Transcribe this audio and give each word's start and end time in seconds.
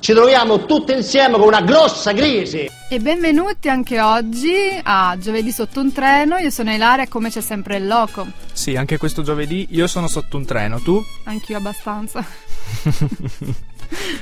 ci 0.00 0.14
troviamo 0.14 0.64
tutti 0.64 0.92
insieme 0.92 1.36
con 1.36 1.46
una 1.46 1.60
grossa 1.60 2.12
crisi. 2.12 2.68
E 2.88 2.98
benvenuti 2.98 3.68
anche 3.68 4.00
oggi 4.00 4.80
a 4.82 5.16
Giovedì 5.18 5.52
sotto 5.52 5.80
un 5.80 5.92
treno. 5.92 6.36
Io 6.38 6.50
sono 6.50 6.72
Ilaria, 6.72 7.06
come 7.06 7.30
c'è 7.30 7.42
sempre 7.42 7.76
il 7.76 7.86
loco. 7.86 8.26
Sì, 8.52 8.76
anche 8.76 8.96
questo 8.96 9.22
giovedì 9.22 9.68
io 9.70 9.86
sono 9.86 10.08
sotto 10.08 10.36
un 10.38 10.44
treno, 10.44 10.80
tu? 10.80 11.00
Anch'io 11.24 11.58
abbastanza. 11.58 12.24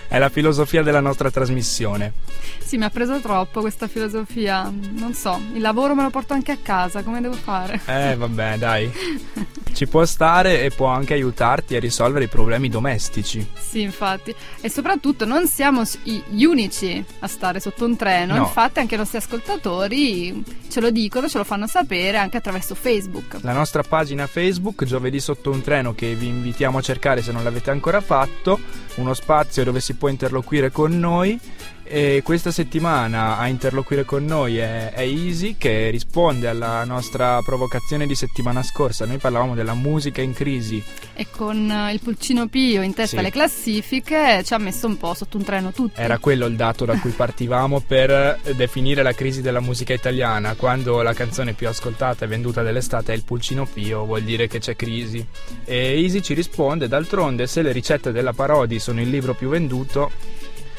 È 0.08 0.18
la 0.18 0.28
filosofia 0.28 0.82
della 0.82 1.00
nostra 1.00 1.30
trasmissione. 1.30 2.12
Sì, 2.58 2.76
mi 2.76 2.84
ha 2.84 2.90
preso 2.90 3.20
troppo 3.20 3.60
questa 3.60 3.88
filosofia. 3.88 4.70
Non 4.70 5.14
so, 5.14 5.40
il 5.54 5.60
lavoro 5.60 5.94
me 5.94 6.02
lo 6.02 6.10
porto 6.10 6.34
anche 6.34 6.52
a 6.52 6.58
casa, 6.60 7.02
come 7.02 7.20
devo 7.20 7.34
fare? 7.34 7.80
Eh, 7.86 8.16
vabbè, 8.16 8.58
dai. 8.58 8.90
Ci 9.72 9.86
può 9.86 10.04
stare 10.04 10.64
e 10.64 10.70
può 10.70 10.86
anche 10.86 11.14
aiutarti 11.14 11.76
a 11.76 11.80
risolvere 11.80 12.24
i 12.24 12.28
problemi 12.28 12.68
domestici. 12.68 13.46
Sì, 13.56 13.82
infatti. 13.82 14.34
E 14.60 14.68
soprattutto 14.68 15.24
non 15.24 15.46
siamo 15.46 15.82
gli 16.02 16.44
unici 16.44 17.04
a 17.20 17.26
stare 17.28 17.60
sotto 17.60 17.84
un 17.84 17.96
treno. 17.96 18.34
No. 18.34 18.42
Infatti 18.42 18.80
anche 18.80 18.96
i 18.96 18.98
nostri 18.98 19.18
ascoltatori 19.18 20.44
ce 20.68 20.80
lo 20.80 20.90
dicono, 20.90 21.28
ce 21.28 21.38
lo 21.38 21.44
fanno 21.44 21.66
sapere 21.66 22.16
anche 22.16 22.36
attraverso 22.36 22.74
Facebook. 22.74 23.38
La 23.42 23.52
nostra 23.52 23.82
pagina 23.82 24.26
Facebook, 24.26 24.84
Giovedì 24.84 25.20
sotto 25.20 25.50
un 25.50 25.62
treno, 25.62 25.94
che 25.94 26.14
vi 26.14 26.26
invitiamo 26.26 26.78
a 26.78 26.82
cercare 26.82 27.22
se 27.22 27.32
non 27.32 27.44
l'avete 27.44 27.70
ancora 27.70 28.00
fatto, 28.00 28.58
uno 28.96 29.14
spazio 29.14 29.57
dove 29.64 29.80
si 29.80 29.94
può 29.94 30.08
interloquire 30.08 30.70
con 30.70 30.98
noi. 30.98 31.38
E 31.90 32.20
questa 32.22 32.50
settimana 32.50 33.38
a 33.38 33.46
interloquire 33.48 34.04
con 34.04 34.22
noi 34.26 34.58
è, 34.58 34.92
è 34.92 35.00
Easy 35.00 35.56
che 35.56 35.88
risponde 35.88 36.46
alla 36.46 36.84
nostra 36.84 37.40
provocazione 37.40 38.06
di 38.06 38.14
settimana 38.14 38.62
scorsa. 38.62 39.06
Noi 39.06 39.16
parlavamo 39.16 39.54
della 39.54 39.72
musica 39.72 40.20
in 40.20 40.34
crisi. 40.34 40.82
E 41.14 41.28
con 41.30 41.70
eh, 41.70 41.92
il 41.94 42.00
Pulcino 42.00 42.46
Pio 42.48 42.82
in 42.82 42.92
testa 42.92 43.16
Sì. 43.16 43.18
alle 43.18 43.30
classifiche 43.30 44.42
ci 44.44 44.52
ha 44.52 44.58
messo 44.58 44.86
un 44.86 44.98
po' 44.98 45.14
sotto 45.14 45.38
un 45.38 45.44
treno 45.44 45.72
tutti. 45.72 45.98
Era 45.98 46.18
quello 46.18 46.44
il 46.44 46.56
dato 46.56 46.84
da 46.84 46.98
cui 46.98 47.10
partivamo 47.16 47.80
per 47.80 48.38
definire 48.54 49.02
la 49.02 49.12
crisi 49.12 49.40
della 49.40 49.60
musica 49.60 49.94
italiana. 49.94 50.54
Quando 50.56 51.00
la 51.00 51.14
canzone 51.14 51.54
più 51.54 51.68
ascoltata 51.68 52.26
e 52.26 52.28
venduta 52.28 52.62
dell'estate 52.62 53.14
è 53.14 53.16
il 53.16 53.24
Pulcino 53.24 53.64
Pio, 53.64 54.04
vuol 54.04 54.22
dire 54.22 54.46
che 54.46 54.58
c'è 54.58 54.76
crisi. 54.76 55.24
E 55.64 56.02
Easy 56.02 56.20
ci 56.20 56.34
risponde: 56.34 56.86
d'altronde, 56.86 57.46
se 57.46 57.62
le 57.62 57.72
ricette 57.72 58.12
della 58.12 58.34
Parodi 58.34 58.78
sono 58.78 59.00
il 59.00 59.08
libro 59.08 59.32
più 59.34 59.48
venduto, 59.48 60.10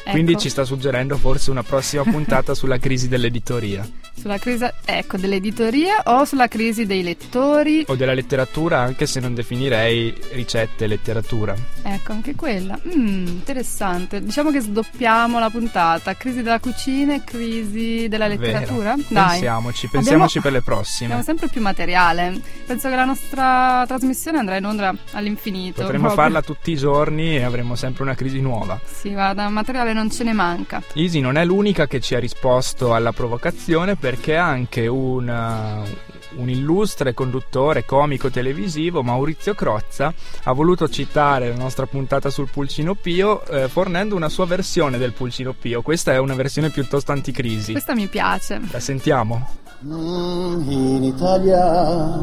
quindi 0.08 0.32
Ecco. 0.32 0.40
ci 0.40 0.48
sta 0.48 0.64
suggerendo 0.64 1.16
forse 1.16 1.50
una 1.50 1.62
prossima 1.62 2.02
puntata 2.02 2.54
sulla 2.54 2.78
crisi 2.78 3.08
dell'editoria 3.08 3.86
Sulla 4.16 4.38
crisi, 4.38 4.66
ecco, 4.84 5.16
dell'editoria 5.16 6.02
o 6.04 6.24
sulla 6.24 6.46
crisi 6.48 6.84
dei 6.86 7.02
lettori. 7.02 7.84
o 7.86 7.94
della 7.96 8.12
letteratura, 8.14 8.80
anche 8.80 9.06
se 9.06 9.18
non 9.20 9.34
definirei 9.34 10.14
ricette 10.32 10.86
letteratura. 10.86 11.54
Ecco, 11.82 12.12
anche 12.12 12.34
quella. 12.34 12.78
Mm, 12.86 13.26
interessante. 13.28 14.22
Diciamo 14.22 14.50
che 14.50 14.60
sdoppiamo 14.60 15.38
la 15.38 15.48
puntata. 15.48 16.14
Crisi 16.14 16.42
della 16.42 16.60
cucina 16.60 17.14
e 17.14 17.24
crisi 17.24 18.08
della 18.08 18.26
letteratura. 18.26 18.94
Vero. 18.94 19.08
Dai. 19.08 19.28
Pensiamoci, 19.30 19.88
pensiamoci 19.88 20.38
Abbiamo- 20.38 20.42
per 20.42 20.52
le 20.52 20.62
prossime. 20.62 21.04
Abbiamo 21.06 21.22
sempre 21.22 21.48
più 21.48 21.60
materiale. 21.62 22.40
Penso 22.66 22.88
che 22.90 22.96
la 22.96 23.04
nostra 23.04 23.84
trasmissione 23.86 24.38
andrà 24.38 24.56
in 24.56 24.64
onda 24.66 24.94
all'infinito. 25.12 25.80
Potremmo 25.82 26.06
proprio. 26.08 26.22
farla 26.24 26.42
tutti 26.42 26.72
i 26.72 26.76
giorni 26.76 27.36
e 27.36 27.42
avremo 27.42 27.74
sempre 27.74 28.02
una 28.02 28.14
crisi 28.14 28.40
nuova. 28.40 28.78
Sì, 28.84 29.10
guarda, 29.12 29.48
materiale 29.48 29.89
non 29.92 30.10
ce 30.10 30.24
ne 30.24 30.32
manca. 30.32 30.82
Easy 30.94 31.20
non 31.20 31.36
è 31.36 31.44
l'unica 31.44 31.86
che 31.86 32.00
ci 32.00 32.14
ha 32.14 32.18
risposto 32.18 32.94
alla 32.94 33.12
provocazione 33.12 33.96
perché 33.96 34.36
anche 34.36 34.86
un, 34.86 35.28
uh, 35.28 36.40
un 36.40 36.48
illustre 36.48 37.14
conduttore 37.14 37.84
comico 37.84 38.30
televisivo, 38.30 39.02
Maurizio 39.02 39.54
Crozza, 39.54 40.12
ha 40.44 40.52
voluto 40.52 40.88
citare 40.88 41.48
la 41.48 41.56
nostra 41.56 41.86
puntata 41.86 42.30
sul 42.30 42.48
Pulcino 42.50 42.94
Pio 42.94 43.44
eh, 43.46 43.68
fornendo 43.68 44.16
una 44.16 44.28
sua 44.28 44.46
versione 44.46 44.98
del 44.98 45.12
Pulcino 45.12 45.52
Pio. 45.52 45.82
Questa 45.82 46.12
è 46.12 46.18
una 46.18 46.34
versione 46.34 46.70
piuttosto 46.70 47.12
anticrisi. 47.12 47.72
Questa 47.72 47.94
mi 47.94 48.06
piace. 48.06 48.60
La 48.70 48.80
sentiamo? 48.80 49.58
Mm, 49.82 50.70
in 50.70 51.04
Italia 51.04 52.20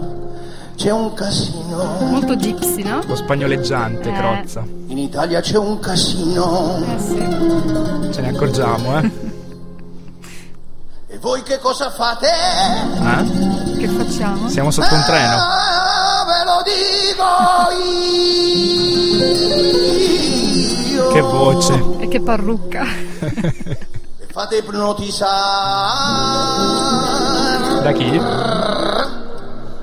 c'è 0.75 0.91
un 0.91 1.11
casino. 1.15 1.97
Molto 2.01 2.35
gypsy, 2.35 2.83
no? 2.83 3.01
Lo 3.07 3.15
spagnoleggiante 3.15 4.09
Eh. 4.09 4.13
Crozza. 4.13 4.63
In 4.87 4.97
Italia 4.99 5.41
c'è 5.41 5.57
un 5.57 5.79
casino. 5.79 6.77
Eh 6.85 6.99
sì. 6.99 7.15
Ce 8.13 8.21
ne 8.21 8.29
accorgiamo, 8.29 8.99
eh? 8.99 9.11
E 11.07 11.17
voi 11.17 11.41
che 11.41 11.57
cosa 11.57 11.89
fate? 11.89 12.27
Eh? 12.27 13.77
Che 13.77 13.87
facciamo? 13.87 14.47
Siamo 14.49 14.69
sotto 14.69 14.93
un 14.93 15.03
treno. 15.03 15.35
Ah, 15.35 16.25
ve 16.27 16.43
lo 16.45 16.61
dico 16.63 17.25
io. 20.93 21.07
Che 21.11 21.21
voce. 21.21 21.83
E 22.01 22.07
che 22.07 22.21
parrucca. 22.21 22.85
Fate 24.37 24.57
ipnotizzare 24.57 25.31
Da 27.81 27.91
chi? 27.91 28.21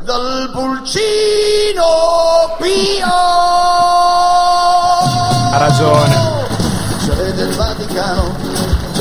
dal 0.04 0.50
pulcino 0.53 1.82
Pio. 2.60 3.04
Ha 5.50 5.56
ragione. 5.56 6.47
C'avete 7.04 7.43
il 7.43 7.54
Vaticano, 7.56 8.32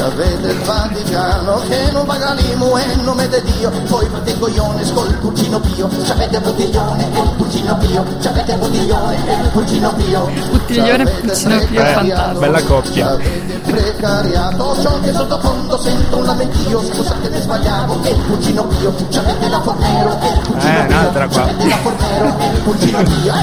c'avete 0.04 0.48
il 0.52 0.60
Vaticano 0.60 1.62
che 1.70 1.90
non 1.94 2.06
paga 2.06 2.34
l'IMU 2.34 2.76
e 2.78 2.96
non 3.04 3.16
mette 3.16 3.42
Dio, 3.44 3.70
poi 3.88 4.06
fate 4.08 4.32
i 4.32 4.38
coglioni 4.38 4.92
col 4.92 5.14
pulcino 5.14 5.60
Pio, 5.62 5.88
c'avete 6.06 6.40
bottiglione 6.42 7.14
e 7.14 7.20
il 7.22 7.30
pulcino 7.38 7.78
Pio, 7.78 8.04
c'avete 8.20 8.56
bottiglione 8.56 9.16
e 9.26 9.34
il 9.44 9.50
pulcino 9.50 9.94
Pio. 9.94 10.30
Bottiglione 10.52 11.04
e 11.04 11.06
pulcino 11.22 11.58
Pio, 11.58 11.68
precariato, 11.68 12.22
fantastico. 12.22 12.40
Bella 12.40 12.64
coppia. 12.64 13.18
Precariato, 13.64 14.82
ciò 14.82 15.00
che 15.00 15.14
sottofondo 15.14 15.82
sento 15.82 16.18
un 16.18 16.26
lamentio, 16.26 16.84
scusate 16.84 17.30
ne 17.30 17.42
sbagliavo, 17.42 18.04
e 18.04 18.10
il 18.10 18.20
pulcino 18.20 18.64
Pio, 18.66 18.94
c'avete 19.10 19.48
la 19.48 19.62
Fornero 19.62 20.20
e 20.20 20.28
il 20.28 20.40
pulcino 20.42 20.80
Eh, 20.80 20.86
Pio, 20.86 20.98
un'altra 20.98 21.28
qua. 21.28 21.36
c'avete 21.46 21.68
la 21.70 21.78
Fornero 21.78 22.36
e 22.40 22.46
il 22.48 22.60
pulcino 22.60 23.04
Pio, 23.04 23.34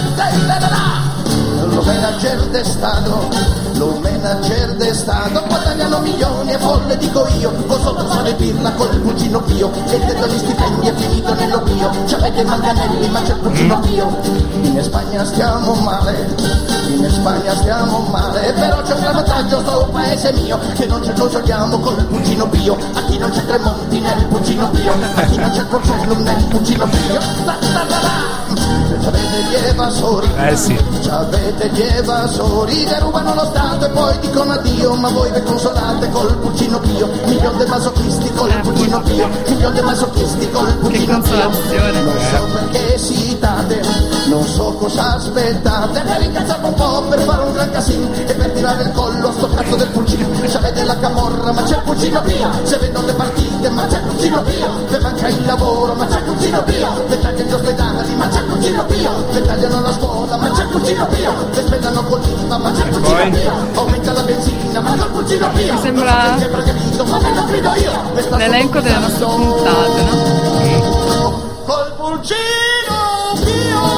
Lo 1.81 1.87
manager 1.87 2.47
de 2.51 2.63
Stato, 2.63 3.31
lo 3.77 3.99
manager 4.03 4.75
de 4.77 4.93
Stato, 4.93 5.43
guadagnano 5.49 6.01
milioni 6.01 6.53
e 6.53 6.59
folle 6.59 6.95
dico 6.99 7.27
io, 7.39 7.51
voi 7.67 7.81
sotto 7.81 8.05
fare 8.05 8.35
pirla 8.35 8.71
col 8.73 9.01
pulcino 9.01 9.41
Pio, 9.41 9.73
e 9.73 9.99
detto 9.99 10.27
gli 10.27 10.39
stipendi 10.39 10.89
è 10.89 10.95
finito 10.95 11.33
nell'oblio, 11.33 11.91
c'avete 12.07 12.43
i 12.43 12.45
manganelli 12.45 13.09
ma 13.09 13.23
c'è 13.23 13.33
il 13.33 13.39
pulcino 13.39 13.81
Pio, 13.81 14.19
in 14.61 14.83
Spagna 14.83 15.25
stiamo 15.25 15.73
male, 15.77 16.37
in 16.89 17.11
Spagna 17.11 17.55
stiamo 17.55 17.99
male, 18.11 18.53
però 18.53 18.83
c'è 18.83 18.93
un 18.93 19.01
gran 19.01 19.15
vantaggio 19.15 19.61
sto 19.61 19.89
paese 19.91 20.33
mio, 20.35 20.59
che 20.75 20.85
non 20.85 21.03
ci 21.03 21.13
consoliamo 21.15 21.79
col 21.79 22.05
pulcino 22.05 22.47
Pio, 22.47 22.77
a 22.93 23.03
chi 23.05 23.17
non 23.17 23.31
c'è 23.31 23.47
Tremonti 23.47 24.01
nel 24.01 24.27
pulcino 24.27 24.69
Pio, 24.69 24.93
a 25.15 25.23
chi 25.23 25.37
non 25.37 25.51
c'è 25.51 25.61
il 25.61 25.67
Porcellum 25.67 26.21
nel 26.21 26.45
pulcino 26.45 26.87
Pio, 26.87 27.21
la, 27.47 27.57
la, 27.59 27.85
la, 27.89 28.01
la. 28.01 28.40
C'avete 29.03 29.43
gli 29.49 29.55
evasori, 29.69 30.29
Eh 30.37 30.57
sì. 30.57 30.79
C'avete 31.03 31.71
gli 31.71 31.81
evasori 31.81 32.85
che 32.85 32.99
rubano 33.01 33.35
lo 33.35 33.45
Stato 33.47 33.87
e 33.87 33.89
poi 33.89 34.19
dicono 34.21 34.53
addio, 34.53 34.95
ma 34.95 35.09
voi 35.11 35.31
vi 35.33 35.43
consolate 35.43 36.11
col 36.11 36.37
pulcino 36.37 36.79
Pio, 36.81 37.09
milione 37.25 37.65
di 37.65 37.71
masochisti 37.71 38.31
col 38.33 38.53
pulcino 38.61 39.01
Pio, 39.01 39.29
milione 39.49 39.75
di 39.75 39.81
masochisti 39.81 40.51
col 40.51 40.77
pulcino 40.77 41.21
Pio. 41.21 41.49
Non 41.51 42.19
so 42.31 42.47
perché 42.53 42.95
esitate, 42.95 43.81
non 44.29 44.45
so 44.45 44.75
cosa 44.75 45.17
aspettate, 45.17 46.01
per 46.01 46.23
incazzarvi 46.23 46.67
un 46.67 46.75
po', 46.75 47.03
per 47.09 47.21
fare 47.21 47.43
un 47.43 47.53
gran 47.53 47.71
casino 47.71 48.09
e 48.13 48.35
per 48.35 48.51
tirare 48.51 48.83
il 48.83 48.93
collo 48.93 49.29
a 49.29 49.33
sto 49.33 49.49
cazzo 49.49 49.77
del 49.77 49.89
pulcino. 49.89 50.29
C'avete 50.47 50.85
la 50.85 50.99
camorra, 50.99 51.53
ma 51.53 51.63
c'è 51.63 51.77
il 51.77 51.83
pulcino 51.85 52.21
Pio, 52.23 52.51
se 52.65 52.77
vedono 52.77 53.07
le 53.07 53.15
partite, 53.15 53.71
ma 53.71 53.87
c'è 53.87 53.97
il 53.97 54.03
pulcino 54.05 54.43
Pio, 54.43 54.69
se 54.91 54.99
manca 54.99 55.29
il 55.29 55.45
lavoro, 55.47 55.95
ma 55.95 56.07
c'è 56.07 56.19
il 56.19 56.25
pulcino 56.25 56.63
Pio, 56.65 57.05
Le 68.15 68.23
sta 68.23 68.37
L'elenco 68.37 68.81
delle 68.81 68.99
nostre 68.99 69.25
puntate, 69.27 70.03
no? 70.03 71.65
Col 71.65 71.95
pulcino 71.97 73.35
Pio. 73.45 73.89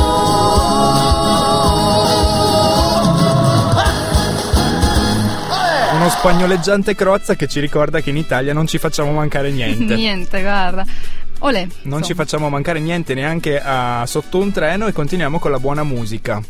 Uno 5.94 6.08
spagnoleggiante 6.08 6.94
Crozza 6.94 7.34
che 7.34 7.46
ci 7.46 7.60
ricorda 7.60 8.00
che 8.00 8.10
in 8.10 8.16
Italia 8.16 8.52
non 8.52 8.66
ci 8.66 8.78
facciamo 8.78 9.12
mancare 9.12 9.50
niente. 9.50 9.94
Niente, 9.94 10.40
guarda. 10.40 10.84
Olè, 11.40 11.60
Non 11.62 11.70
insomma. 11.82 12.02
ci 12.02 12.14
facciamo 12.14 12.48
mancare 12.48 12.80
niente 12.80 13.14
neanche 13.14 13.60
a 13.60 14.04
sotto 14.06 14.38
un 14.38 14.52
treno 14.52 14.86
e 14.86 14.92
continuiamo 14.92 15.38
con 15.38 15.50
la 15.50 15.58
buona 15.58 15.82
musica. 15.82 16.40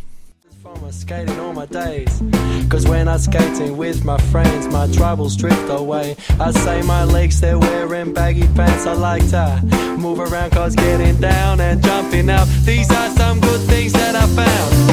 Cause 2.72 2.88
when 2.88 3.06
I'm 3.06 3.19
skating 3.19 3.76
with 3.76 4.02
my 4.02 4.16
friends, 4.32 4.66
my 4.66 4.90
troubles 4.92 5.36
drift 5.36 5.69
away. 5.69 6.16
I 6.40 6.52
say 6.52 6.80
my 6.80 7.04
legs, 7.04 7.38
they're 7.38 7.58
wearing 7.58 8.14
baggy 8.14 8.48
pants. 8.54 8.86
I 8.86 8.94
like 8.94 9.28
to 9.28 9.60
move 9.98 10.19
around 10.19 10.52
cause 10.52 10.74
getting 10.74 11.20
down 11.20 11.60
and 11.60 11.84
jumping 11.84 12.30
out. 12.30 12.48
These 12.64 12.90
are 12.90 13.10
some 13.10 13.40
good 13.40 13.60
things 13.69 13.92
that 13.92 14.16
I 14.16 14.26
found. 14.28 14.92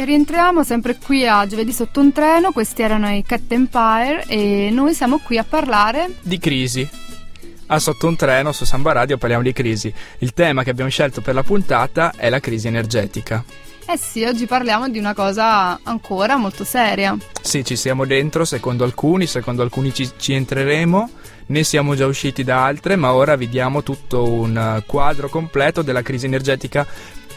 E 0.00 0.06
rientriamo 0.06 0.64
sempre 0.64 0.96
qui 0.96 1.26
a 1.26 1.46
giovedì 1.46 1.72
sotto 1.72 2.00
un 2.00 2.10
treno, 2.10 2.52
questi 2.52 2.80
erano 2.80 3.14
i 3.14 3.22
Cat 3.22 3.52
Empire 3.52 4.24
e 4.28 4.70
noi 4.72 4.94
siamo 4.94 5.18
qui 5.18 5.36
a 5.36 5.44
parlare 5.44 6.14
Di 6.22 6.38
crisi. 6.38 6.88
A 7.66 7.78
sotto 7.78 8.06
un 8.06 8.16
treno 8.16 8.50
su 8.52 8.64
Samba 8.64 8.92
Radio 8.92 9.18
parliamo 9.18 9.42
di 9.42 9.52
crisi. 9.52 9.92
Il 10.20 10.32
tema 10.32 10.62
che 10.62 10.70
abbiamo 10.70 10.88
scelto 10.88 11.20
per 11.20 11.34
la 11.34 11.42
puntata 11.42 12.14
è 12.16 12.30
la 12.30 12.40
crisi 12.40 12.66
energetica. 12.66 13.44
Eh 13.86 13.98
sì, 13.98 14.24
oggi 14.24 14.46
parliamo 14.46 14.88
di 14.88 14.98
una 14.98 15.12
cosa 15.12 15.78
ancora 15.82 16.36
molto 16.36 16.64
seria. 16.64 17.14
Sì, 17.42 17.62
ci 17.62 17.76
siamo 17.76 18.06
dentro, 18.06 18.46
secondo 18.46 18.84
alcuni, 18.84 19.26
secondo 19.26 19.60
alcuni 19.60 19.92
ci, 19.92 20.08
ci 20.16 20.32
entreremo, 20.32 21.10
ne 21.46 21.62
siamo 21.62 21.94
già 21.94 22.06
usciti 22.06 22.42
da 22.42 22.64
altre, 22.64 22.96
ma 22.96 23.12
ora 23.12 23.36
vi 23.36 23.50
diamo 23.50 23.82
tutto 23.82 24.24
un 24.24 24.56
eh, 24.56 24.82
quadro 24.86 25.28
completo 25.28 25.82
della 25.82 26.00
crisi 26.00 26.24
energetica 26.24 26.86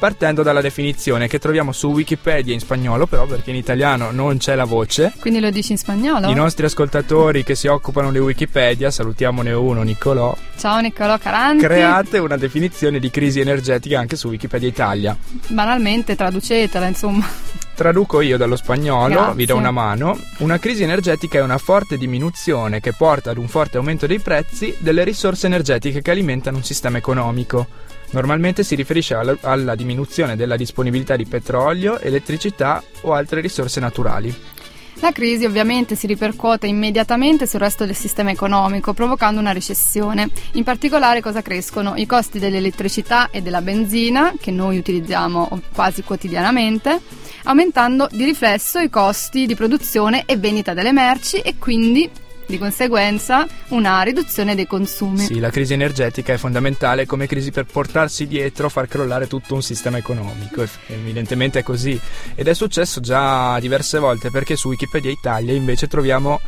partendo 0.03 0.43
dalla 0.43 0.59
definizione 0.59 1.29
che 1.29 1.39
troviamo 1.39 1.71
su 1.71 1.87
Wikipedia 1.87 2.53
in 2.53 2.59
spagnolo, 2.59 3.07
però 3.07 3.25
perché 3.25 3.51
in 3.51 3.55
italiano 3.55 4.11
non 4.11 4.35
c'è 4.35 4.53
la 4.53 4.65
voce. 4.65 5.13
Quindi 5.17 5.39
lo 5.39 5.49
dici 5.49 5.71
in 5.71 5.77
spagnolo? 5.77 6.27
I 6.27 6.33
nostri 6.33 6.65
ascoltatori 6.65 7.41
che 7.45 7.55
si 7.55 7.67
occupano 7.67 8.11
di 8.11 8.19
Wikipedia, 8.19 8.91
salutiamone 8.91 9.53
uno, 9.53 9.81
Niccolò, 9.83 10.35
Ciao 10.57 10.81
Niccolò 10.81 11.17
Caranti. 11.17 11.63
create 11.63 12.17
una 12.17 12.35
definizione 12.35 12.99
di 12.99 13.09
crisi 13.09 13.39
energetica 13.39 13.97
anche 13.97 14.17
su 14.17 14.27
Wikipedia 14.27 14.67
Italia. 14.67 15.17
Banalmente 15.47 16.17
traducetela, 16.17 16.85
insomma. 16.85 17.25
Traduco 17.73 18.19
io 18.19 18.37
dallo 18.37 18.57
spagnolo, 18.57 19.13
Grazie. 19.13 19.33
vi 19.35 19.45
do 19.45 19.55
una 19.55 19.71
mano. 19.71 20.19
Una 20.39 20.59
crisi 20.59 20.83
energetica 20.83 21.39
è 21.39 21.41
una 21.41 21.57
forte 21.57 21.97
diminuzione 21.97 22.81
che 22.81 22.91
porta 22.93 23.31
ad 23.31 23.37
un 23.37 23.47
forte 23.47 23.77
aumento 23.77 24.05
dei 24.05 24.19
prezzi 24.19 24.75
delle 24.79 25.05
risorse 25.05 25.47
energetiche 25.47 26.01
che 26.01 26.11
alimentano 26.11 26.57
un 26.57 26.63
sistema 26.63 26.97
economico. 26.97 27.67
Normalmente 28.13 28.63
si 28.63 28.75
riferisce 28.75 29.15
alla, 29.15 29.35
alla 29.41 29.75
diminuzione 29.75 30.35
della 30.35 30.55
disponibilità 30.55 31.15
di 31.15 31.25
petrolio, 31.25 31.99
elettricità 31.99 32.81
o 33.01 33.13
altre 33.13 33.41
risorse 33.41 33.79
naturali. 33.79 34.33
La 35.03 35.11
crisi 35.11 35.43
ovviamente 35.43 35.95
si 35.95 36.07
ripercuote 36.07 36.67
immediatamente 36.67 37.47
sul 37.47 37.59
resto 37.59 37.85
del 37.85 37.95
sistema 37.95 38.31
economico, 38.31 38.93
provocando 38.93 39.39
una 39.39 39.51
recessione. 39.51 40.29
In 40.53 40.63
particolare 40.63 41.21
cosa 41.21 41.41
crescono? 41.41 41.95
I 41.95 42.05
costi 42.05 42.39
dell'elettricità 42.39 43.29
e 43.31 43.41
della 43.41 43.61
benzina, 43.61 44.33
che 44.39 44.51
noi 44.51 44.77
utilizziamo 44.77 45.59
quasi 45.73 46.03
quotidianamente, 46.03 47.01
aumentando 47.43 48.07
di 48.11 48.23
riflesso 48.23 48.79
i 48.79 48.89
costi 48.89 49.45
di 49.45 49.55
produzione 49.55 50.23
e 50.25 50.37
vendita 50.37 50.73
delle 50.73 50.93
merci 50.93 51.39
e 51.39 51.55
quindi 51.57 52.09
di 52.45 52.57
conseguenza 52.57 53.47
una 53.69 54.01
riduzione 54.01 54.55
dei 54.55 54.67
consumi. 54.67 55.19
Sì, 55.19 55.39
la 55.39 55.49
crisi 55.49 55.73
energetica 55.73 56.33
è 56.33 56.37
fondamentale 56.37 57.05
come 57.05 57.27
crisi 57.27 57.51
per 57.51 57.65
portarsi 57.65 58.27
dietro, 58.27 58.69
far 58.69 58.87
crollare 58.87 59.27
tutto 59.27 59.53
un 59.55 59.61
sistema 59.61 59.97
economico. 59.97 60.65
Evidentemente 60.87 61.59
è 61.59 61.63
così. 61.63 61.99
Ed 62.35 62.47
è 62.47 62.53
successo 62.53 62.99
già 62.99 63.59
diverse 63.59 63.99
volte 63.99 64.29
perché 64.29 64.55
su 64.55 64.69
Wikipedia 64.69 65.11
Italia 65.11 65.53
invece 65.53 65.87
troviamo 65.87 66.39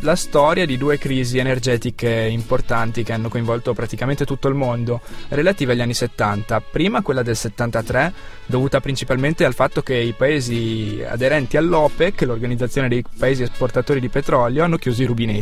la 0.00 0.16
storia 0.16 0.66
di 0.66 0.76
due 0.76 0.98
crisi 0.98 1.38
energetiche 1.38 2.28
importanti 2.30 3.02
che 3.02 3.12
hanno 3.12 3.28
coinvolto 3.28 3.72
praticamente 3.72 4.24
tutto 4.24 4.48
il 4.48 4.54
mondo, 4.54 5.00
relative 5.28 5.72
agli 5.72 5.80
anni 5.80 5.94
70. 5.94 6.60
Prima 6.60 7.02
quella 7.02 7.22
del 7.22 7.36
73, 7.36 8.12
dovuta 8.46 8.80
principalmente 8.80 9.44
al 9.44 9.54
fatto 9.54 9.82
che 9.82 9.94
i 9.94 10.12
paesi 10.12 11.02
aderenti 11.06 11.56
all'OPEC, 11.56 12.22
l'organizzazione 12.22 12.88
dei 12.88 13.04
paesi 13.16 13.42
esportatori 13.42 14.00
di 14.00 14.08
petrolio, 14.08 14.64
hanno 14.64 14.76
chiuso 14.76 15.02
i 15.02 15.06
rubinetti. 15.06 15.39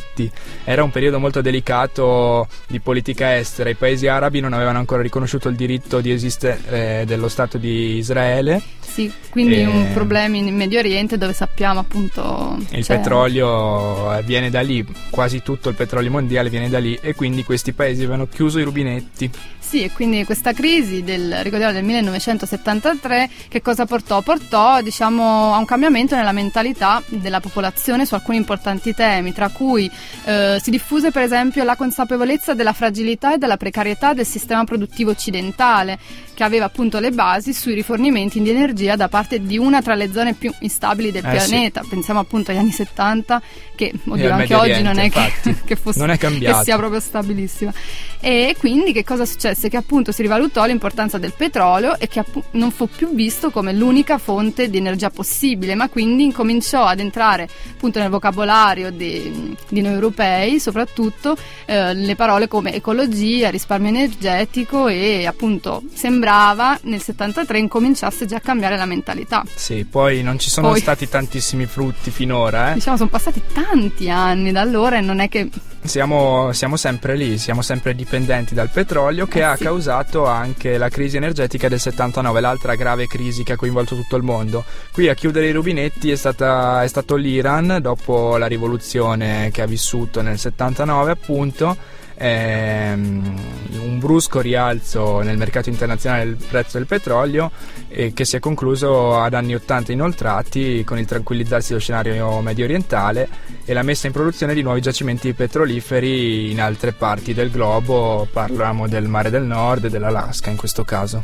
Era 0.64 0.82
un 0.82 0.90
periodo 0.90 1.18
molto 1.18 1.40
delicato 1.40 2.46
di 2.66 2.80
politica 2.80 3.36
estera, 3.36 3.68
i 3.70 3.74
paesi 3.74 4.06
arabi 4.06 4.40
non 4.40 4.52
avevano 4.52 4.78
ancora 4.78 5.02
riconosciuto 5.02 5.48
il 5.48 5.56
diritto 5.56 6.00
di 6.00 6.10
esistere 6.10 6.60
eh, 6.68 7.04
dello 7.06 7.28
Stato 7.28 7.58
di 7.58 7.96
Israele, 7.96 8.60
Sì, 8.80 9.12
quindi 9.30 9.60
Eh. 9.60 9.66
un 9.66 9.90
problema 9.92 10.36
in 10.36 10.54
Medio 10.56 10.78
Oriente 10.80 11.18
dove 11.18 11.32
sappiamo 11.32 11.78
appunto 11.78 12.56
il 12.70 12.84
c'è- 12.84 12.96
petrolio 12.96 14.12
eh, 14.14 14.22
viene 14.22 14.50
da 14.50 14.60
lì, 14.60 14.84
quasi 15.10 15.42
tutto 15.42 15.68
il 15.68 15.74
petrolio 15.76 16.10
mondiale 16.10 16.48
viene 16.50 16.68
da 16.68 16.78
lì 16.78 16.98
e 17.00 17.14
quindi 17.14 17.44
questi 17.44 17.72
paesi 17.72 18.00
avevano 18.02 18.26
chiuso 18.26 18.58
i 18.58 18.62
rubinetti. 18.64 19.30
Sì, 19.58 19.82
e 19.84 19.90
quindi 19.92 20.24
questa 20.24 20.52
crisi 20.54 21.04
del, 21.04 21.40
ricordiamo, 21.42 21.72
del 21.74 21.84
1973 21.84 23.28
che 23.48 23.60
cosa 23.60 23.84
portò? 23.84 24.22
Portò 24.22 24.80
diciamo, 24.80 25.52
a 25.52 25.58
un 25.58 25.64
cambiamento 25.66 26.16
nella 26.16 26.32
mentalità 26.32 27.02
della 27.06 27.40
popolazione 27.40 28.06
su 28.06 28.14
alcuni 28.14 28.38
importanti 28.38 28.94
temi, 28.94 29.32
tra 29.34 29.50
cui 29.50 29.87
eh, 30.24 30.58
si 30.62 30.70
diffuse 30.70 31.10
per 31.10 31.22
esempio 31.22 31.64
la 31.64 31.76
consapevolezza 31.76 32.54
della 32.54 32.72
fragilità 32.72 33.34
e 33.34 33.38
della 33.38 33.56
precarietà 33.56 34.14
del 34.14 34.26
sistema 34.26 34.64
produttivo 34.64 35.10
occidentale, 35.10 35.98
che 36.34 36.44
aveva 36.44 36.66
appunto 36.66 37.00
le 37.00 37.10
basi 37.10 37.52
sui 37.52 37.74
rifornimenti 37.74 38.40
di 38.40 38.50
energia 38.50 38.94
da 38.96 39.08
parte 39.08 39.40
di 39.42 39.58
una 39.58 39.82
tra 39.82 39.94
le 39.94 40.12
zone 40.12 40.34
più 40.34 40.52
instabili 40.60 41.10
del 41.10 41.24
Eh, 41.24 41.40
sì. 41.40 41.48
pianeta. 41.48 41.82
Pensiamo 41.88 42.20
appunto 42.20 42.50
agli 42.50 42.58
anni 42.58 42.70
70, 42.70 43.42
che 43.74 43.92
oddio, 44.06 44.26
al 44.26 44.32
anche 44.32 44.54
oggi 44.54 44.70
Oriente, 44.70 44.82
non 44.82 44.98
è 44.98 45.10
che, 45.10 45.18
infatti. 45.18 45.56
che 45.66 45.76
fosse 45.76 45.98
Non 45.98 46.10
è 46.10 46.18
che 46.18 46.28
sia 46.62 46.76
proprio 46.76 47.00
stabilissima. 47.00 47.72
E 48.20 48.54
quindi 48.58 48.92
che 48.92 49.04
cosa 49.04 49.24
successe? 49.24 49.68
Che 49.68 49.76
appunto 49.76 50.12
si 50.12 50.22
rivalutò 50.22 50.64
l'importanza 50.64 51.18
del 51.18 51.32
petrolio 51.36 51.98
e 51.98 52.08
che 52.08 52.20
appu- 52.20 52.42
non 52.52 52.70
fu 52.70 52.88
più 52.88 53.14
visto 53.14 53.50
come 53.50 53.72
l'unica 53.72 54.18
fonte 54.18 54.68
di 54.70 54.76
energia 54.76 55.10
possibile, 55.10 55.74
ma 55.74 55.88
quindi 55.88 56.24
incominciò 56.24 56.84
ad 56.84 57.00
entrare 57.00 57.48
appunto 57.72 57.98
nel 57.98 58.10
vocabolario 58.10 58.90
di, 58.90 59.56
di 59.68 59.77
noi 59.80 59.94
europei, 59.94 60.60
soprattutto 60.60 61.36
eh, 61.66 61.94
le 61.94 62.14
parole 62.16 62.48
come 62.48 62.74
ecologia, 62.74 63.50
risparmio 63.50 63.88
energetico 63.88 64.88
e 64.88 65.26
appunto 65.26 65.82
sembrava 65.92 66.78
nel 66.82 67.00
73 67.00 67.58
incominciasse 67.58 68.26
già 68.26 68.36
a 68.36 68.40
cambiare 68.40 68.76
la 68.76 68.86
mentalità. 68.86 69.44
Sì, 69.54 69.84
poi 69.84 70.22
non 70.22 70.38
ci 70.38 70.50
sono 70.50 70.70
Poi- 70.70 70.80
stati 70.80 71.08
tantissimi 71.08 71.66
frutti 71.66 72.10
finora, 72.10 72.70
eh. 72.70 72.74
Diciamo 72.74 72.96
sono 72.96 73.08
passati 73.08 73.42
tanti 73.52 74.10
anni 74.10 74.52
da 74.52 74.60
allora 74.60 74.98
e 74.98 75.00
non 75.00 75.20
è 75.20 75.28
che 75.28 75.48
Siamo, 75.80 76.52
siamo 76.52 76.76
sempre 76.76 77.16
lì, 77.16 77.38
siamo 77.38 77.62
sempre 77.62 77.94
dipendenti 77.94 78.52
dal 78.52 78.68
petrolio 78.68 79.26
che 79.26 79.38
Eh 79.38 79.42
ha 79.42 79.56
sì. 79.56 79.62
causato 79.62 80.26
anche 80.26 80.76
la 80.76 80.90
crisi 80.90 81.16
energetica 81.16 81.68
del 81.68 81.80
79, 81.80 82.40
l'altra 82.40 82.74
grave 82.74 83.06
crisi 83.06 83.42
che 83.42 83.52
ha 83.52 83.56
coinvolto 83.56 83.94
tutto 83.94 84.16
il 84.16 84.22
mondo. 84.22 84.64
Qui 84.92 85.08
a 85.08 85.14
chiudere 85.14 85.48
i 85.48 85.52
rubinetti 85.52 86.10
è, 86.10 86.16
stata- 86.16 86.82
è 86.82 86.86
stato 86.88 87.16
l'Iran 87.16 87.78
dopo 87.80 88.36
la 88.36 88.46
rivoluzione 88.46 89.50
che 89.50 89.62
ha 89.62 89.66
vissuto 89.66 90.20
nel 90.20 90.38
79 90.38 91.10
appunto. 91.10 91.76
Ehm, 92.18 93.36
un 93.80 93.98
brusco 93.98 94.40
rialzo 94.40 95.20
nel 95.20 95.36
mercato 95.36 95.68
internazionale 95.68 96.24
del 96.24 96.36
prezzo 96.36 96.78
del 96.78 96.86
petrolio 96.86 97.50
e 97.88 98.12
che 98.12 98.24
si 98.24 98.36
è 98.36 98.40
concluso 98.40 99.18
ad 99.18 99.34
anni 99.34 99.54
80 99.54 99.92
inoltrati 99.92 100.82
con 100.84 100.98
il 100.98 101.06
tranquillizzarsi 101.06 101.68
dello 101.68 101.80
scenario 101.80 102.40
medio 102.40 102.64
orientale 102.64 103.28
e 103.64 103.72
la 103.72 103.82
messa 103.82 104.06
in 104.06 104.12
produzione 104.12 104.54
di 104.54 104.62
nuovi 104.62 104.80
giacimenti 104.80 105.32
petroliferi 105.32 106.50
in 106.50 106.60
altre 106.60 106.92
parti 106.92 107.34
del 107.34 107.50
globo, 107.50 108.26
parliamo 108.30 108.88
del 108.88 109.06
mare 109.06 109.30
del 109.30 109.44
nord 109.44 109.84
e 109.84 109.90
dell'Alaska 109.90 110.50
in 110.50 110.56
questo 110.56 110.84
caso. 110.84 111.22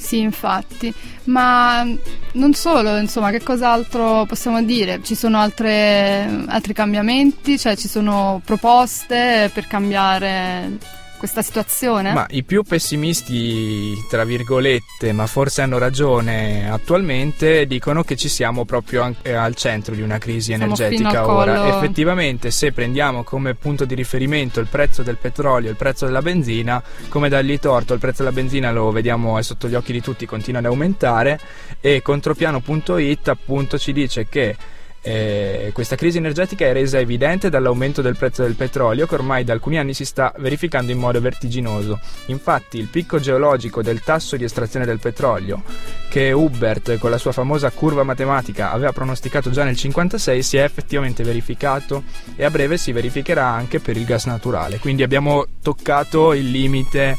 Sì, 0.00 0.18
infatti, 0.20 0.92
ma 1.24 1.84
non 2.32 2.54
solo, 2.54 2.96
insomma, 2.96 3.30
che 3.30 3.42
cos'altro 3.42 4.24
possiamo 4.26 4.62
dire? 4.62 5.00
Ci 5.04 5.14
sono 5.14 5.38
altre- 5.38 6.44
altri 6.48 6.72
cambiamenti, 6.72 7.58
cioè 7.58 7.76
ci 7.76 7.86
sono 7.86 8.40
proposte 8.44 9.50
per 9.52 9.66
cambiare 9.66 10.78
questa 11.20 11.42
situazione? 11.42 12.14
Ma 12.14 12.26
i 12.30 12.42
più 12.44 12.62
pessimisti, 12.62 13.94
tra 14.08 14.24
virgolette, 14.24 15.12
ma 15.12 15.26
forse 15.26 15.60
hanno 15.60 15.76
ragione 15.76 16.70
attualmente, 16.70 17.66
dicono 17.66 18.02
che 18.02 18.16
ci 18.16 18.30
siamo 18.30 18.64
proprio 18.64 19.02
an- 19.02 19.16
eh, 19.20 19.34
al 19.34 19.54
centro 19.54 19.94
di 19.94 20.00
una 20.00 20.16
crisi 20.16 20.54
Siamo 20.54 20.64
energetica 20.64 21.30
ora. 21.30 21.56
collo. 21.56 21.76
Effettivamente, 21.76 22.50
se 22.50 22.72
prendiamo 22.72 23.22
come 23.22 23.54
punto 23.54 23.84
di 23.84 23.94
riferimento 23.94 24.60
il 24.60 24.66
prezzo 24.66 25.02
del 25.02 25.18
petrolio 25.18 25.68
e 25.68 25.72
il 25.72 25.76
prezzo 25.76 26.06
della 26.06 26.22
benzina, 26.22 26.82
come 27.10 27.28
dargli 27.28 27.58
torto, 27.58 27.92
il 27.92 28.00
prezzo 28.00 28.22
della 28.22 28.34
benzina 28.34 28.72
lo 28.72 28.90
vediamo 28.90 29.38
è 29.38 29.42
sotto 29.42 29.68
gli 29.68 29.74
occhi 29.74 29.92
di 29.92 30.00
tutti, 30.00 30.24
continua 30.24 30.60
ad 30.60 30.66
aumentare 30.66 31.38
e 31.80 32.00
contropiano.it 32.00 33.28
appunto 33.28 33.76
ci 33.76 33.92
dice 33.92 34.26
che 34.26 34.56
Eh, 35.02 35.70
questa 35.72 35.96
crisi 35.96 36.18
energetica 36.18 36.66
è 36.66 36.72
resa 36.72 36.98
evidente 36.98 37.48
dall'aumento 37.48 38.02
del 38.02 38.16
prezzo 38.16 38.42
del 38.42 38.54
petrolio 38.54 39.06
che 39.06 39.14
ormai 39.14 39.44
da 39.44 39.54
alcuni 39.54 39.78
anni 39.78 39.94
si 39.94 40.04
sta 40.04 40.32
verificando 40.38 40.92
in 40.92 40.98
modo 40.98 41.20
vertiginoso. 41.20 41.98
Infatti 42.26 42.78
il 42.78 42.88
picco 42.88 43.18
geologico 43.18 43.82
del 43.82 44.02
tasso 44.02 44.36
di 44.36 44.44
estrazione 44.44 44.84
del 44.84 44.98
petrolio 44.98 45.62
che 46.08 46.32
Hubert 46.32 46.98
con 46.98 47.10
la 47.10 47.18
sua 47.18 47.32
famosa 47.32 47.70
curva 47.70 48.02
matematica 48.02 48.72
aveva 48.72 48.92
pronosticato 48.92 49.50
già 49.50 49.64
nel 49.64 49.74
1956 49.74 50.42
si 50.42 50.56
è 50.56 50.64
effettivamente 50.64 51.22
verificato 51.22 52.02
e 52.36 52.44
a 52.44 52.50
breve 52.50 52.76
si 52.76 52.92
verificherà 52.92 53.46
anche 53.46 53.80
per 53.80 53.96
il 53.96 54.04
gas 54.04 54.26
naturale. 54.26 54.78
Quindi 54.78 55.02
abbiamo 55.02 55.46
toccato 55.62 56.34
il 56.34 56.50
limite 56.50 57.16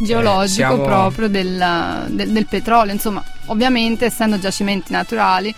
geologico 0.00 0.44
eh, 0.44 0.48
siamo... 0.48 0.82
proprio 0.82 1.28
del, 1.28 2.06
del, 2.08 2.32
del 2.32 2.46
petrolio, 2.46 2.92
insomma, 2.92 3.24
ovviamente 3.46 4.06
essendo 4.06 4.38
giacimenti 4.38 4.92
naturali 4.92 5.54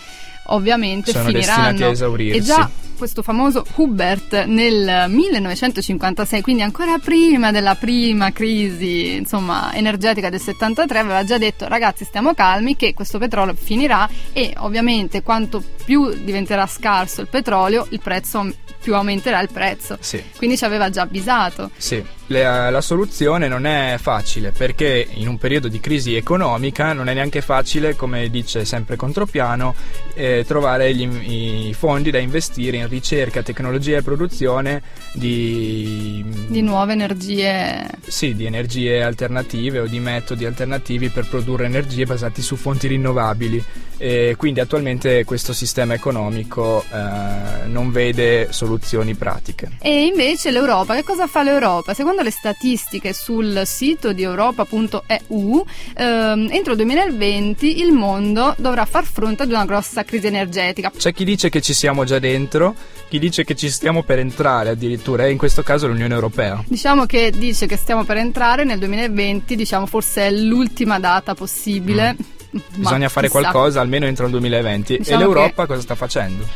ovviamente 0.49 1.13
Sono 1.13 1.27
finiranno. 1.27 1.87
a 1.87 1.91
esaurirsi. 1.91 2.39
E 2.39 2.43
già 2.43 2.71
questo 2.97 3.23
famoso 3.23 3.65
Hubert 3.77 4.45
nel 4.45 5.05
1956, 5.09 6.41
quindi 6.41 6.63
ancora 6.63 6.99
prima 6.99 7.51
della 7.51 7.75
prima 7.75 8.33
crisi 8.33 9.17
insomma, 9.17 9.73
energetica 9.75 10.31
del 10.31 10.41
73, 10.41 10.99
aveva 10.99 11.23
già 11.25 11.39
detto 11.39 11.69
ragazzi 11.69 12.05
stiamo 12.05 12.35
calmi 12.35 12.75
che 12.75 12.95
questo 12.95 13.19
petrolio 13.19 13.55
finirà 13.55 14.09
e 14.33 14.55
ovviamente 14.59 15.23
quanto 15.23 15.63
più 15.85 16.09
diventerà 16.09 16.67
scarso 16.67 17.21
il 17.21 17.29
petrolio, 17.29 17.87
il 17.91 18.01
prezzo 18.01 18.51
più 18.81 18.95
aumenterà 18.95 19.41
il 19.41 19.51
prezzo. 19.53 19.99
Sì. 20.01 20.23
Quindi 20.37 20.57
ci 20.57 20.65
aveva 20.65 20.91
già 20.91 21.03
avvisato. 21.03 21.71
Sì, 21.77 22.03
la, 22.29 22.71
la, 22.71 22.81
soluzione 22.81 23.49
non 23.49 23.67
è 23.67 23.97
facile 24.01 24.51
perché 24.51 25.07
in 25.15 25.29
un 25.29 25.39
periodo 25.39 25.69
di 25.69 25.81
crisi 25.81 26.15
economica 26.15 26.93
non 26.93 27.09
è 27.09 27.15
neanche 27.15 27.41
facile, 27.41 27.95
come 27.95 28.29
dice 28.31 28.65
sempre 28.65 28.97
Contropiano, 28.97 29.75
eh, 30.15 30.45
trovare 30.47 30.95
gli, 30.95 31.69
i 31.69 31.75
fondi 31.75 32.11
da 32.11 32.19
investire 32.19 32.79
in 32.79 32.89
ricerca, 32.89 33.43
tecnologia 33.43 33.99
e 33.99 34.03
produzione 34.03 34.83
di, 35.13 36.25
di 36.49 36.63
nuove 36.63 36.93
energie. 36.93 37.87
Sì, 38.07 38.35
di 38.35 38.45
energie 38.45 39.03
alternative 39.03 39.81
o 39.81 39.87
di 39.87 40.01
metodi 40.01 40.45
alternativi 40.45 41.09
per 41.11 41.29
produrre 41.29 41.67
energie 41.67 42.05
basati 42.05 42.43
su 42.43 42.57
fonti 42.57 42.89
rinnovabili. 42.89 43.65
E 43.99 44.35
quindi 44.37 44.61
attualmente 44.61 45.25
questo 45.25 45.55
sistema 45.55 45.95
economico 45.95 46.85
eh, 46.93 47.67
non 47.67 47.91
vede 47.91 48.49
soluzioni 48.51 49.15
pratiche. 49.15 49.71
E 49.81 50.05
invece 50.05 50.51
l'Europa, 50.51 50.95
che 50.95 51.03
cosa 51.03 51.27
fa 51.27 51.43
l'Europa? 51.43 51.95
Secondo 51.95 52.16
le 52.23 52.31
statistiche 52.31 53.13
sul 53.13 53.63
sito 53.65 54.13
di 54.13 54.23
europa.eu, 54.23 55.65
ehm, 55.97 56.49
entro 56.51 56.73
il 56.73 56.77
2020 56.77 57.81
il 57.81 57.93
mondo 57.93 58.55
dovrà 58.59 58.85
far 58.85 59.05
fronte 59.05 59.43
ad 59.43 59.51
una 59.51 59.65
grossa 59.65 60.05
crisi 60.05 60.27
energetica. 60.27 60.91
C'è 60.97 61.13
chi 61.13 61.25
dice 61.25 61.49
che 61.49 61.61
ci 61.61 61.75
siamo 61.75 62.05
già 62.05 62.19
dentro, 62.19 62.75
chi 63.09 63.19
dice 63.19 63.45
che 63.45 63.55
ci 63.55 63.71
stiamo 63.71 64.03
per 64.03 64.19
entrare 64.19 64.71
addirittura, 64.71 65.27
e 65.27 65.31
in 65.31 65.39
questo 65.39 65.63
caso 65.63 65.87
l'Unione 65.87 66.15
Europea. 66.15 66.63
Diciamo 66.67 67.07
che 67.07 67.33
dice 67.37 67.67
che 67.67 67.77
stiamo 67.77 68.05
per 68.05 68.17
entrare 68.17 68.65
nel 68.65 68.79
2020, 68.79 69.57
diciamo 69.57 69.87
forse 69.87 70.27
è 70.27 70.31
l'ultima 70.31 70.99
data 70.99 71.35
possibile. 71.35 72.15
Mm 72.15 72.35
Bisogna 72.75 73.09
fare 73.09 73.29
chissà. 73.29 73.41
qualcosa 73.41 73.81
almeno 73.81 74.07
entro 74.07 74.27
il 74.27 74.31
2020. 74.33 74.99
Diciamo 74.99 75.17
e 75.17 75.25
l'Europa 75.25 75.67
cosa 75.67 75.81
sta 75.81 75.95
facendo? 75.95 76.47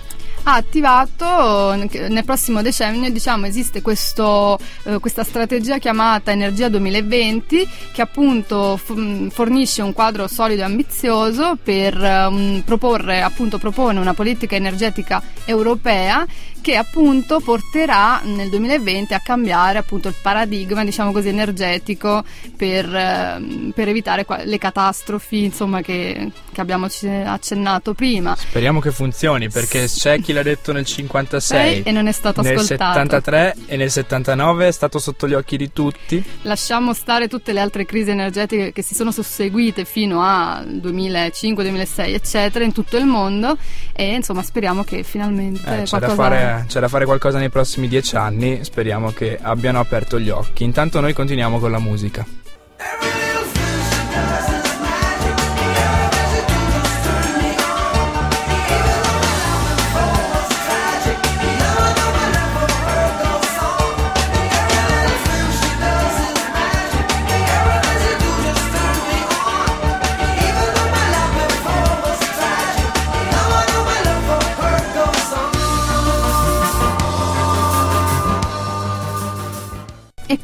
Ha 0.44 0.54
attivato 0.54 1.74
nel 1.74 2.24
prossimo 2.24 2.62
decennio 2.62 3.10
diciamo 3.10 3.46
esiste 3.46 3.82
questo, 3.82 4.58
eh, 4.84 4.98
questa 4.98 5.24
strategia 5.24 5.78
chiamata 5.78 6.32
Energia 6.32 6.68
2020 6.68 7.68
che 7.92 8.02
appunto 8.02 8.76
fornisce 8.76 9.82
un 9.82 9.92
quadro 9.92 10.26
solido 10.28 10.62
e 10.62 10.64
ambizioso 10.64 11.56
per 11.62 11.96
um, 11.96 12.62
proporre 12.64 13.22
appunto 13.22 13.58
propone 13.58 14.00
una 14.00 14.14
politica 14.14 14.56
energetica 14.56 15.22
europea 15.44 16.26
che 16.60 16.76
appunto 16.76 17.40
porterà 17.40 18.20
nel 18.24 18.48
2020 18.48 19.14
a 19.14 19.20
cambiare 19.20 19.78
appunto 19.78 20.08
il 20.08 20.14
paradigma 20.20 20.84
diciamo 20.84 21.12
così 21.12 21.28
energetico 21.28 22.22
per, 22.56 22.94
eh, 22.94 23.72
per 23.74 23.88
evitare 23.88 24.26
le 24.44 24.58
catastrofi 24.58 25.44
insomma 25.44 25.80
che, 25.80 26.30
che, 26.52 26.60
abbiamo 26.60 26.86
accennato 26.86 27.94
prima. 27.94 28.36
Speriamo 28.36 28.80
che 28.80 28.90
funzioni 28.90 29.48
perché 29.48 29.86
c'è 29.86 30.20
chi 30.20 30.32
l'ha 30.32 30.42
detto 30.42 30.72
nel 30.72 30.84
56 30.84 31.82
e 31.82 31.92
non 31.92 32.06
è 32.06 32.12
stato 32.12 32.42
nel 32.42 32.56
ascoltato. 32.56 32.98
nel 32.98 33.08
73 33.08 33.56
e 33.66 33.76
nel 33.76 33.90
79 33.90 34.68
è 34.68 34.72
stato 34.72 34.98
sotto 34.98 35.26
gli 35.26 35.34
occhi 35.34 35.56
di 35.56 35.72
tutti. 35.72 36.22
Lasciamo 36.42 36.92
stare 36.92 37.28
tutte 37.28 37.52
le 37.52 37.60
altre 37.60 37.84
crisi 37.84 38.10
energetiche 38.10 38.72
che 38.72 38.82
si 38.82 38.94
sono 38.94 39.10
susseguite 39.10 39.84
fino 39.84 40.22
al 40.22 40.66
2005 40.66 41.62
2006 41.62 42.14
eccetera 42.14 42.64
in 42.64 42.72
tutto 42.72 42.96
il 42.96 43.06
mondo 43.06 43.56
e 43.92 44.14
insomma 44.14 44.42
speriamo 44.42 44.84
che 44.84 45.02
finalmente 45.02 45.82
eh, 45.82 45.88
qualcosa 45.88 46.49
c'è 46.66 46.80
da 46.80 46.88
fare 46.88 47.04
qualcosa 47.04 47.38
nei 47.38 47.50
prossimi 47.50 47.88
dieci 47.88 48.16
anni, 48.16 48.64
speriamo 48.64 49.10
che 49.10 49.38
abbiano 49.40 49.80
aperto 49.80 50.18
gli 50.18 50.30
occhi. 50.30 50.64
Intanto 50.64 51.00
noi 51.00 51.12
continuiamo 51.12 51.58
con 51.58 51.70
la 51.70 51.78
musica. 51.78 52.26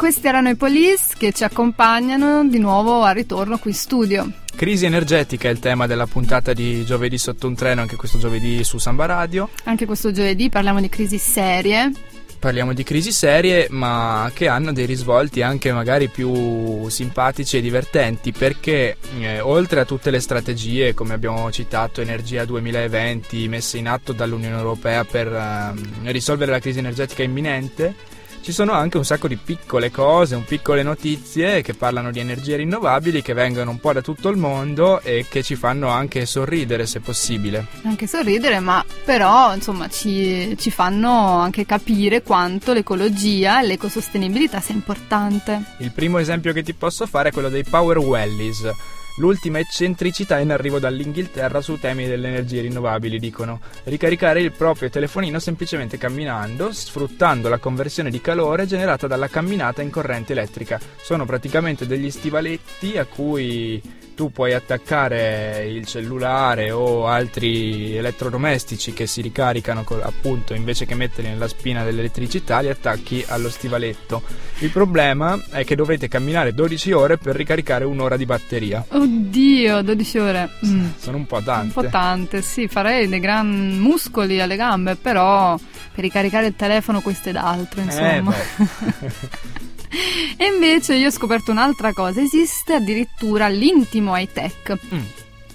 Questi 0.07 0.29
erano 0.29 0.51
i 0.51 0.55
Police 0.55 1.17
che 1.19 1.33
ci 1.33 1.43
accompagnano 1.43 2.47
di 2.47 2.61
nuovo 2.61 3.03
al 3.03 3.13
ritorno 3.13 3.59
qui 3.59 3.71
in 3.71 3.77
studio. 3.77 4.33
Crisi 4.55 4.85
energetica 4.87 5.49
è 5.49 5.51
il 5.51 5.59
tema 5.59 5.89
della 5.89 6.07
puntata 6.07 6.53
di 6.53 6.85
giovedì 6.85 7.19
sotto 7.19 7.49
un 7.49 7.57
treno, 7.57 7.81
anche 7.81 7.97
questo 7.97 8.17
giovedì 8.17 8.63
su 8.63 8.79
Samba 8.79 9.07
Radio. 9.07 9.49
Anche 9.65 9.85
questo 9.85 10.13
giovedì 10.13 10.49
parliamo 10.49 10.81
di 10.81 10.89
crisi 10.89 11.19
serie. 11.19 11.91
Parliamo 12.39 12.73
di 12.73 12.85
crisi 12.85 13.11
serie, 13.11 13.67
ma 13.71 14.31
che 14.33 14.47
hanno 14.47 14.73
dei 14.73 14.87
risvolti 14.87 15.43
anche 15.43 15.73
magari 15.73 16.09
più 16.09 16.89
simpatici 16.89 17.57
e 17.57 17.61
divertenti, 17.61 18.31
perché 18.31 18.99
eh, 19.19 19.41
oltre 19.41 19.81
a 19.81 19.85
tutte 19.85 20.13
le 20.13 20.21
strategie, 20.21 20.95
come 20.95 21.15
abbiamo 21.15 21.51
citato, 21.51 22.01
Energia 22.01 22.45
2020 22.45 23.49
messe 23.49 23.79
in 23.79 23.89
atto 23.89 24.13
dall'Unione 24.13 24.57
Europea 24.57 25.03
per 25.03 25.27
eh, 25.27 26.13
risolvere 26.13 26.53
la 26.53 26.61
crisi 26.61 26.79
energetica 26.79 27.25
imminente, 27.25 28.15
ci 28.47 28.53
sono 28.53 28.71
anche 28.71 28.97
un 28.97 29.05
sacco 29.05 29.27
di 29.27 29.35
piccole 29.35 29.91
cose, 29.91 30.37
un 30.37 30.45
piccole 30.45 30.85
notizie 30.85 31.63
che 31.63 31.75
parlano 31.75 32.13
di 32.13 32.21
energie 32.21 32.55
rinnovabili 32.55 33.21
che 33.21 33.33
vengono 33.33 33.73
un 33.73 33.81
po' 33.81 33.93
da 33.93 34.03
tutto 34.03 34.29
il 34.29 34.37
mondo 34.37 35.01
e 35.01 35.27
che 35.29 35.43
ci 35.43 35.57
fanno 35.57 35.89
anche 35.89 36.27
sorridere 36.27 36.87
se 36.87 37.01
possibile. 37.01 37.67
Anche 37.83 38.07
sorridere, 38.07 38.61
ma 38.61 38.85
però 39.05 39.53
insomma 39.53 39.89
ci, 39.89 40.57
ci 40.61 40.71
fanno 40.71 41.41
anche 41.41 41.67
capire 41.67 42.23
quanto 42.23 42.73
l'ecologia 42.73 43.61
e 43.61 43.67
l'ecosostenibilità 43.67 44.61
sia 44.61 44.77
importante. 44.77 45.61
Il 45.79 45.91
primo 45.91 46.19
esempio 46.19 46.53
che 46.53 46.63
ti 46.63 46.73
posso 46.73 47.05
fare 47.07 47.31
è 47.31 47.33
quello 47.33 47.49
dei 47.49 47.65
Power 47.65 47.99
Wellies 47.99 48.73
L'ultima 49.19 49.59
eccentricità 49.59 50.39
in 50.41 50.51
arrivo 50.51 50.79
dall'Inghilterra 50.79 51.63
su 51.63 51.79
temi 51.79 52.07
delle 52.07 52.29
energie 52.29 52.61
rinnovabili, 52.61 53.19
dicono. 53.19 53.61
Ricaricare 53.85 54.41
il 54.43 54.53
proprio 54.53 54.91
telefonino 54.91 55.39
semplicemente 55.39 55.97
camminando, 55.97 56.71
sfruttando 56.71 57.49
la 57.49 57.57
conversione 57.57 58.11
di 58.11 58.21
calore 58.21 58.67
generata 58.67 59.07
dalla 59.07 59.29
camminata 59.29 59.81
in 59.81 59.91
corrente 59.91 60.33
elettrica. 60.33 60.79
Sono 61.01 61.25
praticamente 61.25 61.87
degli 61.87 62.11
stivaletti 62.11 62.99
a 62.99 63.07
cui 63.07 63.81
tu 64.17 64.33
puoi 64.33 64.55
attaccare 64.55 65.67
il 65.67 65.85
cellulare 65.85 66.71
o 66.71 67.07
altri 67.07 67.95
elettrodomestici 67.95 68.95
che 68.95 69.07
si 69.07 69.21
ricaricano 69.21 69.85
appunto 70.03 70.55
invece 70.55 70.87
che 70.87 70.95
metterli 70.95 71.29
nella 71.29 71.47
spina 71.47 71.85
dell'elettricità 71.85 72.61
li 72.61 72.71
attacchi 72.71 73.23
allo 73.29 73.51
stivaletto. 73.51 74.23
Il 74.61 74.71
problema 74.71 75.39
è 75.51 75.65
che 75.65 75.77
dovete 75.77 76.09
camminare 76.09 76.55
12 76.55 76.93
ore 76.93 77.19
per 77.19 77.37
ricaricare 77.37 77.85
un'ora 77.85 78.17
di 78.17 78.25
batteria. 78.25 78.87
Oddio, 78.89 79.83
12 79.83 80.19
ore. 80.19 80.49
Mm. 80.65 80.87
Sono 80.97 81.19
un 81.19 81.27
po' 81.27 81.43
tante. 81.43 81.79
Un 81.79 81.85
po' 81.85 81.91
tante, 81.91 82.41
sì, 82.41 82.69
farei 82.69 83.09
dei 83.09 83.21
gran 83.21 83.77
muscoli 83.79 84.41
alle 84.41 84.57
gambe, 84.57 84.97
però 84.97 85.59
per 85.95 86.03
ricaricare 86.03 86.47
il 86.47 86.57
telefono 86.57 87.03
questo 87.03 87.29
ed 87.29 87.37
altro, 87.37 87.83
insomma. 87.83 88.35
Eh, 88.35 89.75
e 90.37 90.45
invece 90.47 90.95
io 90.97 91.09
ho 91.09 91.11
scoperto 91.11 91.51
un'altra 91.51 91.93
cosa, 91.93 92.21
esiste 92.21 92.75
addirittura 92.75 93.49
l'intimo 93.49 94.17
high 94.17 94.31
tech. 94.33 94.79
Mm. 94.95 95.01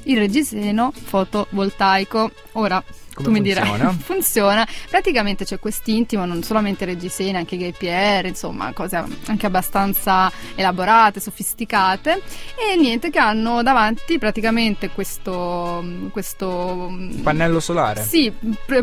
Il 0.04 0.18
reggiseno 0.18 0.92
fotovoltaico. 0.92 2.32
Ora, 2.54 2.84
Come 3.14 3.28
tu 3.28 3.32
mi 3.32 3.40
funziona? 3.54 3.76
dirai, 3.78 3.94
funziona. 4.02 4.68
Praticamente 4.90 5.46
c'è 5.46 5.60
quest'intimo, 5.60 6.26
non 6.26 6.42
solamente 6.42 6.86
reggiseni, 6.86 7.36
anche 7.38 7.56
gay 7.58 7.72
PR, 7.72 8.26
insomma, 8.26 8.74
cose 8.74 9.04
anche 9.26 9.46
abbastanza 9.46 10.32
elaborate, 10.56 11.20
sofisticate. 11.20 12.20
E 12.56 12.76
niente, 12.78 13.12
che 13.12 13.20
hanno 13.20 13.62
davanti 13.62 14.18
praticamente 14.18 14.90
questo. 14.90 15.86
questo 16.12 16.92
Pannello 17.22 17.60
solare? 17.60 18.02
Sì, 18.04 18.34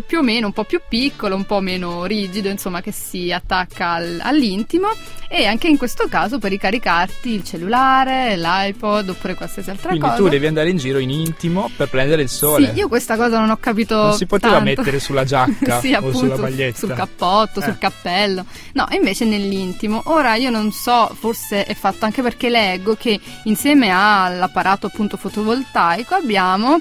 più 0.07 0.19
o 0.19 0.23
meno, 0.23 0.47
un 0.47 0.53
po' 0.53 0.65
più 0.65 0.81
piccolo, 0.89 1.35
un 1.35 1.47
po' 1.47 1.61
meno 1.61 2.05
rigido, 2.05 2.49
insomma, 2.49 2.81
che 2.81 2.93
si 2.93 3.33
attacca 3.33 3.91
al- 3.91 4.21
all'intimo. 4.23 4.89
E 5.31 5.45
anche 5.45 5.69
in 5.69 5.77
questo 5.77 6.09
caso 6.09 6.39
puoi 6.39 6.51
ricaricarti 6.53 7.31
il 7.35 7.45
cellulare, 7.45 8.37
l'iPod 8.39 9.11
oppure 9.11 9.35
qualsiasi 9.35 9.69
altra 9.69 9.89
Quindi 9.91 10.07
cosa. 10.09 10.17
tu 10.17 10.29
devi 10.29 10.47
andare 10.47 10.71
in 10.71 10.79
giro 10.79 10.99
in 10.99 11.11
intimo 11.11 11.71
per 11.77 11.89
prendere 11.91 12.23
il 12.23 12.31
sole. 12.31 12.71
Sì, 12.73 12.79
io 12.79 12.89
questa 12.89 13.17
cosa 13.17 13.39
non 13.39 13.51
ho 13.51 13.59
capito. 13.59 13.95
Non 13.95 14.15
si 14.15 14.25
poteva 14.25 14.55
tanto. 14.55 14.69
mettere 14.71 14.99
sulla 14.99 15.25
giacca 15.25 15.81
sì, 15.81 15.93
o 15.93 15.99
appunto, 15.99 16.19
sulla 16.19 16.37
maglietta. 16.39 16.79
sul 16.79 16.95
cappotto, 16.95 17.61
Eh. 17.61 17.65
sul 17.65 17.77
cappello. 17.79 18.47
No, 18.73 18.87
invece 18.93 19.27
nell'intimo. 19.27 20.01
Ora 20.07 20.35
io 20.37 20.49
non 20.49 20.73
so, 20.73 21.15
forse 21.19 21.65
è 21.65 21.75
fatto 21.75 22.07
anche 22.07 22.23
perché 22.23 22.49
leggo 22.49 22.95
che 22.97 23.21
insieme 23.45 23.91
all'apparato 23.91 24.87
appunto 24.87 25.19
fotovoltaico 25.19 26.15
abbiamo 26.15 26.79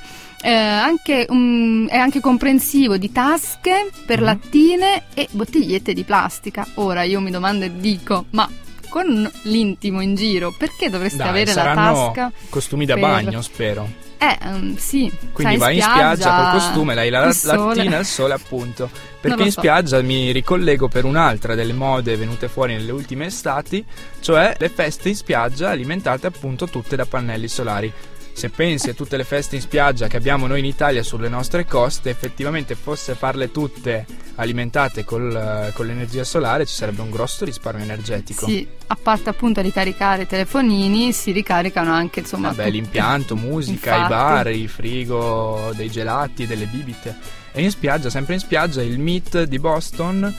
eh, 0.48 0.54
anche 0.54 1.26
un- 1.28 1.88
è 1.90 1.98
anche 1.98 2.22
comprensivo 2.22 2.96
di 2.98 3.12
tasche 3.12 3.90
per 4.06 4.20
Mhm. 4.20 4.24
lattine 4.26 5.04
e 5.14 5.28
bottigliette 5.30 5.92
di 5.94 6.04
plastica. 6.06 6.66
Ora 6.76 7.04
io 7.04 7.20
mi 7.20 7.32
domando 7.32 7.66
e 7.66 7.72
dico, 7.78 8.26
ma 8.30 8.50
con 8.88 9.30
l'intimo 9.42 10.00
in 10.00 10.16
giro, 10.16 10.54
perché 10.58 10.90
dovresti 10.90 11.18
Dai, 11.18 11.28
avere 11.28 11.54
la 11.54 11.74
tasca? 11.74 12.32
costumi 12.50 12.86
da 12.86 12.94
per- 12.94 13.04
bagno, 13.04 13.42
spero. 13.42 14.06
Eh, 14.20 14.38
ehm, 14.42 14.78
sì. 14.78 15.12
Quindi 15.34 15.58
vai 15.58 15.76
in 15.76 15.82
spiaggia 15.82 16.34
col 16.36 16.52
costume, 16.62 16.96
l'hai 16.96 17.10
la 17.10 17.26
lattina 17.44 17.98
al 17.98 18.06
sole, 18.06 18.34
appunto. 18.34 18.90
Perché 19.20 19.38
lo 19.38 19.44
in 19.44 19.52
so. 19.52 19.60
spiaggia 19.60 20.02
mi 20.02 20.32
ricollego 20.32 20.88
per 20.88 21.04
un'altra 21.04 21.56
delle 21.56 21.74
mode 21.74 22.16
venute 22.16 22.48
fuori 22.48 22.74
nelle 22.74 22.92
ultime 22.94 23.26
estati, 23.26 23.84
cioè 24.22 24.56
le 24.58 24.70
feste 24.70 25.10
in 25.10 25.16
spiaggia 25.16 25.70
alimentate 25.70 26.26
appunto 26.26 26.68
tutte 26.68 26.96
da 26.96 27.06
pannelli 27.06 27.48
solari. 27.50 27.92
Se 28.38 28.50
pensi 28.50 28.92
a 28.92 28.94
tutte 28.94 29.18
le 29.18 29.24
feste 29.24 29.56
in 29.56 29.62
spiaggia 29.62 30.06
che 30.06 30.16
abbiamo 30.16 30.46
noi 30.46 30.60
in 30.60 30.66
Italia 30.66 31.02
sulle 31.02 31.28
nostre 31.28 31.66
coste, 31.66 32.12
effettivamente 32.12 32.76
fosse 32.76 33.16
farle 33.16 33.50
tutte 33.50 34.06
alimentate 34.36 35.04
col, 35.04 35.72
con 35.74 35.88
l'energia 35.88 36.24
solare 36.24 36.68
ci 36.68 36.76
sarebbe 36.76 37.02
un 37.02 37.10
grosso 37.10 37.46
risparmio 37.46 37.84
energetico. 37.84 38.46
Sì, 38.46 38.68
a 38.86 38.96
parte 38.96 39.30
appunto 39.30 39.60
ricaricare 39.62 40.22
i 40.22 40.28
telefonini, 40.28 41.14
si 41.14 41.32
ricaricano 41.32 41.92
anche 41.92 42.20
insomma. 42.20 42.50
Vabbè, 42.50 42.70
l'impianto, 42.70 43.34
musica, 43.36 43.96
Infatti. 43.96 44.14
i 44.14 44.16
bar, 44.16 44.48
il 44.52 44.70
frigo, 44.70 45.72
dei 45.76 45.90
gelati, 45.90 46.46
delle 46.46 46.66
bibite. 46.66 47.16
E 47.52 47.64
in 47.64 47.72
spiaggia, 47.72 48.12
sempre 48.12 48.36
in 48.36 48.40
spiaggia, 48.40 48.84
il 48.84 49.00
MIT 49.00 49.46
di 49.46 49.58
Boston, 49.58 50.32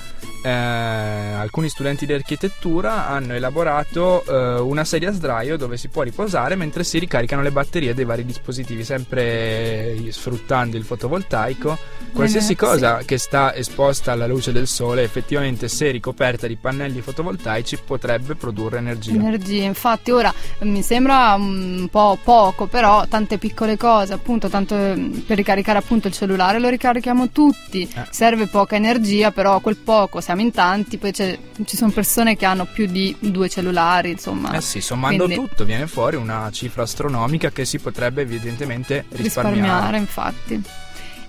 eh, 0.48 1.32
alcuni 1.34 1.68
studenti 1.68 2.06
di 2.06 2.12
architettura 2.12 3.08
hanno 3.08 3.34
elaborato 3.34 4.24
eh, 4.24 4.60
una 4.60 4.84
sedia 4.84 5.10
a 5.10 5.12
sdraio 5.12 5.56
dove 5.56 5.76
si 5.76 5.88
può 5.88 6.02
riposare 6.02 6.54
mentre 6.56 6.84
si 6.84 6.98
ricaricano 6.98 7.42
le 7.42 7.50
batterie 7.50 7.94
dei 7.94 8.04
vari 8.04 8.24
dispositivi, 8.24 8.84
sempre 8.84 9.94
eh, 9.94 10.08
sfruttando 10.10 10.76
il 10.76 10.84
fotovoltaico. 10.84 11.76
Qualsiasi 12.12 12.54
Bene, 12.54 12.72
cosa 12.72 12.96
che 13.04 13.18
sta 13.18 13.54
esposta 13.54 14.12
alla 14.12 14.26
luce 14.26 14.50
del 14.52 14.66
sole, 14.66 15.02
effettivamente 15.02 15.68
se 15.68 15.90
ricoperta 15.90 16.46
di 16.46 16.56
pannelli 16.56 17.00
fotovoltaici, 17.00 17.78
potrebbe 17.84 18.34
produrre 18.34 18.78
energia. 18.78 19.12
Energia, 19.12 19.64
infatti 19.64 20.10
ora 20.10 20.32
eh, 20.58 20.64
mi 20.64 20.82
sembra 20.82 21.34
un 21.34 21.86
po' 21.90 22.18
poco, 22.22 22.66
però 22.66 23.06
tante 23.06 23.38
piccole 23.38 23.76
cose, 23.76 24.14
appunto, 24.14 24.48
tanto 24.48 24.74
eh, 24.74 25.22
per 25.26 25.36
ricaricare 25.36 25.78
appunto 25.78 26.08
il 26.08 26.14
cellulare 26.14 26.58
lo 26.58 26.68
ricarichiamo 26.68 27.30
tutti, 27.30 27.88
Eh. 27.94 28.06
serve 28.10 28.46
poca 28.46 28.76
energia, 28.76 29.30
però 29.30 29.60
quel 29.60 29.76
poco, 29.76 30.20
siamo 30.38 30.40
in 30.42 30.50
tanti, 30.52 30.98
poi 30.98 31.12
c'è- 31.12 31.38
ci 31.64 31.76
sono 31.76 31.90
persone 31.90 32.36
che 32.36 32.44
hanno 32.46 32.64
più 32.66 32.86
di 32.86 33.14
due 33.18 33.48
cellulari, 33.48 34.10
insomma. 34.12 34.52
Eh 34.52 34.60
sì, 34.60 34.80
sommando 34.80 35.24
Quindi- 35.24 35.48
tutto 35.48 35.64
viene 35.64 35.86
fuori 35.86 36.16
una 36.16 36.48
cifra 36.52 36.82
astronomica 36.82 37.50
che 37.50 37.64
si 37.64 37.78
potrebbe 37.78 38.22
evidentemente 38.22 39.04
risparmiare. 39.10 39.58
risparmiare, 39.58 39.98
infatti. 39.98 40.62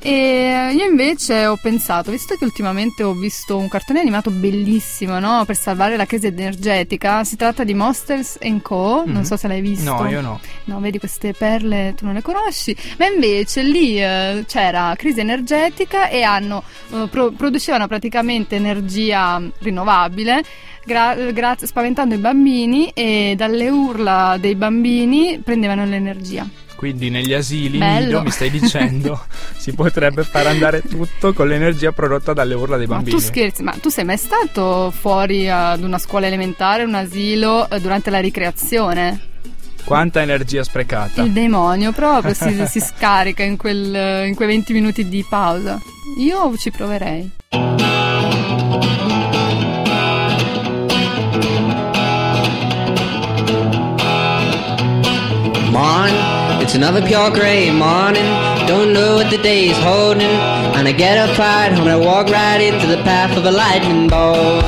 E 0.01 0.71
io 0.73 0.85
invece 0.85 1.45
ho 1.45 1.57
pensato, 1.57 2.09
visto 2.11 2.35
che 2.35 2.45
ultimamente 2.45 3.03
ho 3.03 3.11
visto 3.13 3.57
un 3.57 3.67
cartone 3.67 3.99
animato 3.99 4.29
bellissimo, 4.31 5.19
no? 5.19 5.43
Per 5.45 5.57
salvare 5.57 5.97
la 5.97 6.05
crisi 6.05 6.27
energetica, 6.27 7.23
si 7.25 7.35
tratta 7.35 7.65
di 7.65 7.73
Monsters 7.73 8.37
Co. 8.61 9.03
Mhm. 9.05 9.11
Non 9.11 9.25
so 9.25 9.35
se 9.35 9.47
l'hai 9.49 9.59
visto. 9.59 9.91
No, 9.93 10.07
io 10.09 10.21
no. 10.21 10.39
No, 10.65 10.79
vedi 10.79 10.99
queste 10.99 11.33
perle, 11.33 11.93
tu 11.97 12.05
non 12.05 12.13
le 12.13 12.21
conosci, 12.21 12.75
ma 12.97 13.07
invece 13.07 13.61
lì 13.61 14.01
eh, 14.01 14.45
c'era 14.47 14.93
crisi 14.97 15.19
energetica 15.19 16.07
e 16.07 16.21
hanno, 16.23 16.63
eh, 16.93 17.07
pro- 17.09 17.31
producevano 17.31 17.87
praticamente 17.87 18.55
energia 18.55 19.41
rinnovabile. 19.59 20.43
gra- 20.85 21.13
grazie- 21.13 21.67
spaventando 21.67 22.15
i 22.15 22.17
bambini 22.17 22.89
e 22.95 23.33
dalle 23.37 23.69
urla 23.69 24.37
dei 24.39 24.55
bambini 24.55 25.39
prendevano 25.43 25.85
l'energia. 25.85 26.47
Quindi 26.79 27.09
negli 27.09 27.33
asili 27.33 27.77
Bello. 27.77 28.05
nido, 28.05 28.21
mi 28.21 28.31
stai 28.31 28.49
dicendo 28.49 29.19
si 29.57 29.73
potrebbe 29.73 30.23
far 30.23 30.47
andare 30.47 30.81
tutto 30.81 31.33
con 31.33 31.49
l'energia 31.49 31.91
prodotta 31.91 32.31
dalle 32.31 32.53
urla 32.53 32.77
dei 32.77 32.87
Ma 32.87 32.95
bambini. 32.95 33.17
tu 33.17 33.21
scherzi, 33.21 33.63
ma 33.63 33.73
tu 33.73 33.89
sei 33.89 34.05
mai 34.05 34.15
stato 34.15 34.89
fuori 34.97 35.49
ad 35.49 35.83
una 35.83 35.97
scuola 35.97 36.27
elementare, 36.27 36.83
un 36.83 36.95
asilo 36.95 37.69
eh, 37.69 37.81
durante 37.81 38.09
la 38.09 38.21
ricreazione? 38.21 39.19
Quanta 39.83 40.21
energia 40.21 40.63
sprecata. 40.63 41.21
Il 41.21 41.33
demonio 41.33 41.91
proprio 41.91 42.33
si, 42.33 42.63
si 42.65 42.79
scarica 42.79 43.43
in, 43.43 43.57
quel- 43.57 44.27
in 44.27 44.35
quei 44.35 44.47
20 44.47 44.71
minuti 44.71 45.09
di 45.09 45.25
pausa. 45.27 45.77
Io 46.17 46.55
ci 46.55 46.71
proverei. 46.71 47.29
Morning, 55.71 56.15
it's 56.69 56.75
another 56.75 57.01
pure 57.01 57.31
gray 57.31 57.71
morning. 57.71 58.29
Don't 58.67 58.93
know 58.93 59.15
what 59.15 59.31
the 59.31 59.39
day 59.39 59.69
is 59.69 59.77
holding. 59.79 60.29
And 60.77 60.87
I 60.87 60.91
get 60.91 61.17
up 61.17 61.35
right 61.35 61.71
home 61.71 61.87
and 61.87 61.89
I 61.89 61.95
walk 61.95 62.27
right 62.27 62.61
into 62.61 62.85
the 62.85 63.01
path 63.01 63.35
of 63.35 63.43
a 63.43 63.49
lightning 63.49 64.07
bolt. 64.07 64.63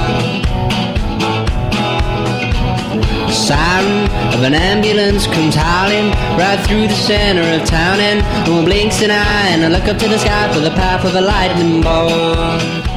Siren 3.32 4.10
of 4.34 4.42
an 4.42 4.56
ambulance 4.56 5.28
comes 5.28 5.54
howling 5.54 6.10
right 6.42 6.60
through 6.66 6.88
the 6.88 6.96
center 6.96 7.44
of 7.44 7.70
town. 7.70 8.00
And 8.00 8.52
one 8.52 8.66
blinks 8.66 9.04
an 9.04 9.12
eye. 9.12 9.50
And 9.50 9.64
I 9.64 9.68
look 9.68 9.88
up 9.88 10.00
to 10.00 10.08
the 10.08 10.18
sky 10.18 10.52
for 10.52 10.60
the 10.60 10.72
path 10.72 11.06
of 11.06 11.14
a 11.14 11.22
lightning 11.22 11.84
bolt. 11.84 12.91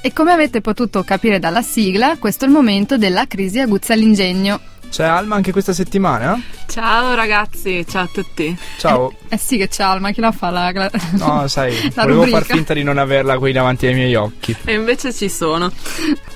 E 0.00 0.12
come 0.12 0.32
avete 0.32 0.60
potuto 0.60 1.02
capire 1.02 1.38
dalla 1.38 1.62
sigla, 1.62 2.16
questo 2.18 2.44
è 2.44 2.48
il 2.48 2.54
momento 2.54 2.96
della 2.96 3.26
crisi 3.26 3.58
aguzza 3.58 3.92
all'ingegno. 3.94 4.60
C'è 4.88 5.04
Alma 5.04 5.34
anche 5.34 5.52
questa 5.52 5.74
settimana? 5.74 6.40
Ciao 6.66 7.14
ragazzi, 7.14 7.84
ciao 7.86 8.04
a 8.04 8.08
tutti. 8.10 8.56
Ciao. 8.78 9.12
Eh 9.28 9.36
sì 9.36 9.58
che 9.58 9.68
c'è 9.68 9.82
Alma, 9.82 10.12
chi 10.12 10.20
la 10.20 10.32
fa 10.32 10.48
la... 10.50 10.70
la- 10.72 10.90
No, 11.18 11.46
sai, 11.48 11.74
la 11.94 12.02
volevo 12.04 12.24
rubrica? 12.24 12.38
far 12.44 12.56
finta 12.56 12.72
di 12.74 12.82
non 12.84 12.96
averla 12.96 13.36
qui 13.36 13.52
davanti 13.52 13.86
ai 13.86 13.92
miei 13.94 14.14
occhi. 14.14 14.56
E 14.64 14.72
invece 14.72 15.12
ci 15.12 15.28
sono. 15.28 15.70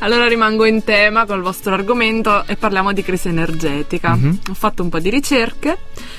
Allora 0.00 0.26
rimango 0.26 0.66
in 0.66 0.84
tema 0.84 1.24
col 1.24 1.40
vostro 1.40 1.72
argomento 1.72 2.44
e 2.46 2.56
parliamo 2.56 2.92
di 2.92 3.02
crisi 3.02 3.28
energetica. 3.28 4.16
Mhm. 4.16 4.40
Ho 4.50 4.54
fatto 4.54 4.82
un 4.82 4.90
po' 4.90 4.98
di 4.98 5.08
ricerche 5.08 5.78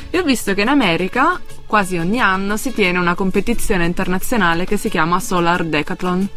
e 0.09 0.17
ho 0.17 0.23
visto 0.23 0.53
che 0.55 0.61
in 0.61 0.69
America 0.69 1.39
quasi 1.67 1.97
ogni 1.97 2.19
anno 2.19 2.57
si 2.57 2.73
tiene 2.73 2.97
una 2.97 3.13
competizione 3.15 3.85
internazionale 3.85 4.65
che 4.65 4.77
si 4.77 4.89
chiama 4.89 5.19
Solar 5.19 5.63
Decathlon. 5.65 6.27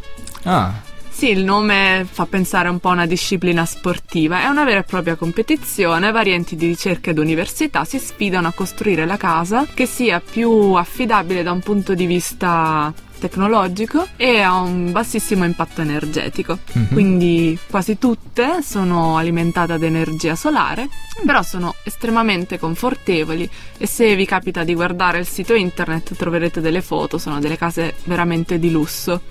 Ah, 0.42 0.72
Sì, 1.16 1.30
il 1.30 1.44
nome 1.44 2.06
fa 2.06 2.26
pensare 2.26 2.68
un 2.68 2.78
po' 2.78 2.90
a 2.90 2.92
una 2.92 3.06
disciplina 3.06 3.64
sportiva. 3.64 4.42
È 4.42 4.48
una 4.48 4.64
vera 4.64 4.80
e 4.80 4.82
propria 4.82 5.14
competizione. 5.14 6.10
Vari 6.10 6.32
enti 6.32 6.56
di 6.56 6.66
ricerca 6.66 7.08
ed 7.08 7.16
università 7.16 7.86
si 7.86 7.98
sfidano 7.98 8.48
a 8.48 8.52
costruire 8.52 9.06
la 9.06 9.16
casa 9.16 9.66
che 9.72 9.86
sia 9.86 10.20
più 10.20 10.74
affidabile 10.74 11.42
da 11.42 11.52
un 11.52 11.60
punto 11.60 11.94
di 11.94 12.04
vista 12.04 12.92
tecnologico 13.18 14.08
e 14.16 14.40
ha 14.40 14.60
un 14.60 14.92
bassissimo 14.92 15.46
impatto 15.46 15.80
energetico. 15.80 16.58
Mhm. 16.72 16.88
Quindi 16.88 17.58
quasi 17.70 17.96
tutte 17.96 18.60
sono 18.60 19.16
alimentate 19.16 19.72
ad 19.72 19.82
energia 19.84 20.34
solare, 20.34 20.86
però 21.24 21.42
sono 21.42 21.76
estremamente 21.84 22.58
confortevoli 22.58 23.48
e 23.78 23.86
se 23.86 24.14
vi 24.16 24.26
capita 24.26 24.64
di 24.64 24.74
guardare 24.74 25.18
il 25.18 25.26
sito 25.26 25.54
internet 25.54 26.14
troverete 26.14 26.60
delle 26.60 26.82
foto, 26.82 27.16
sono 27.16 27.40
delle 27.40 27.56
case 27.56 27.94
veramente 28.04 28.58
di 28.58 28.70
lusso. 28.70 29.22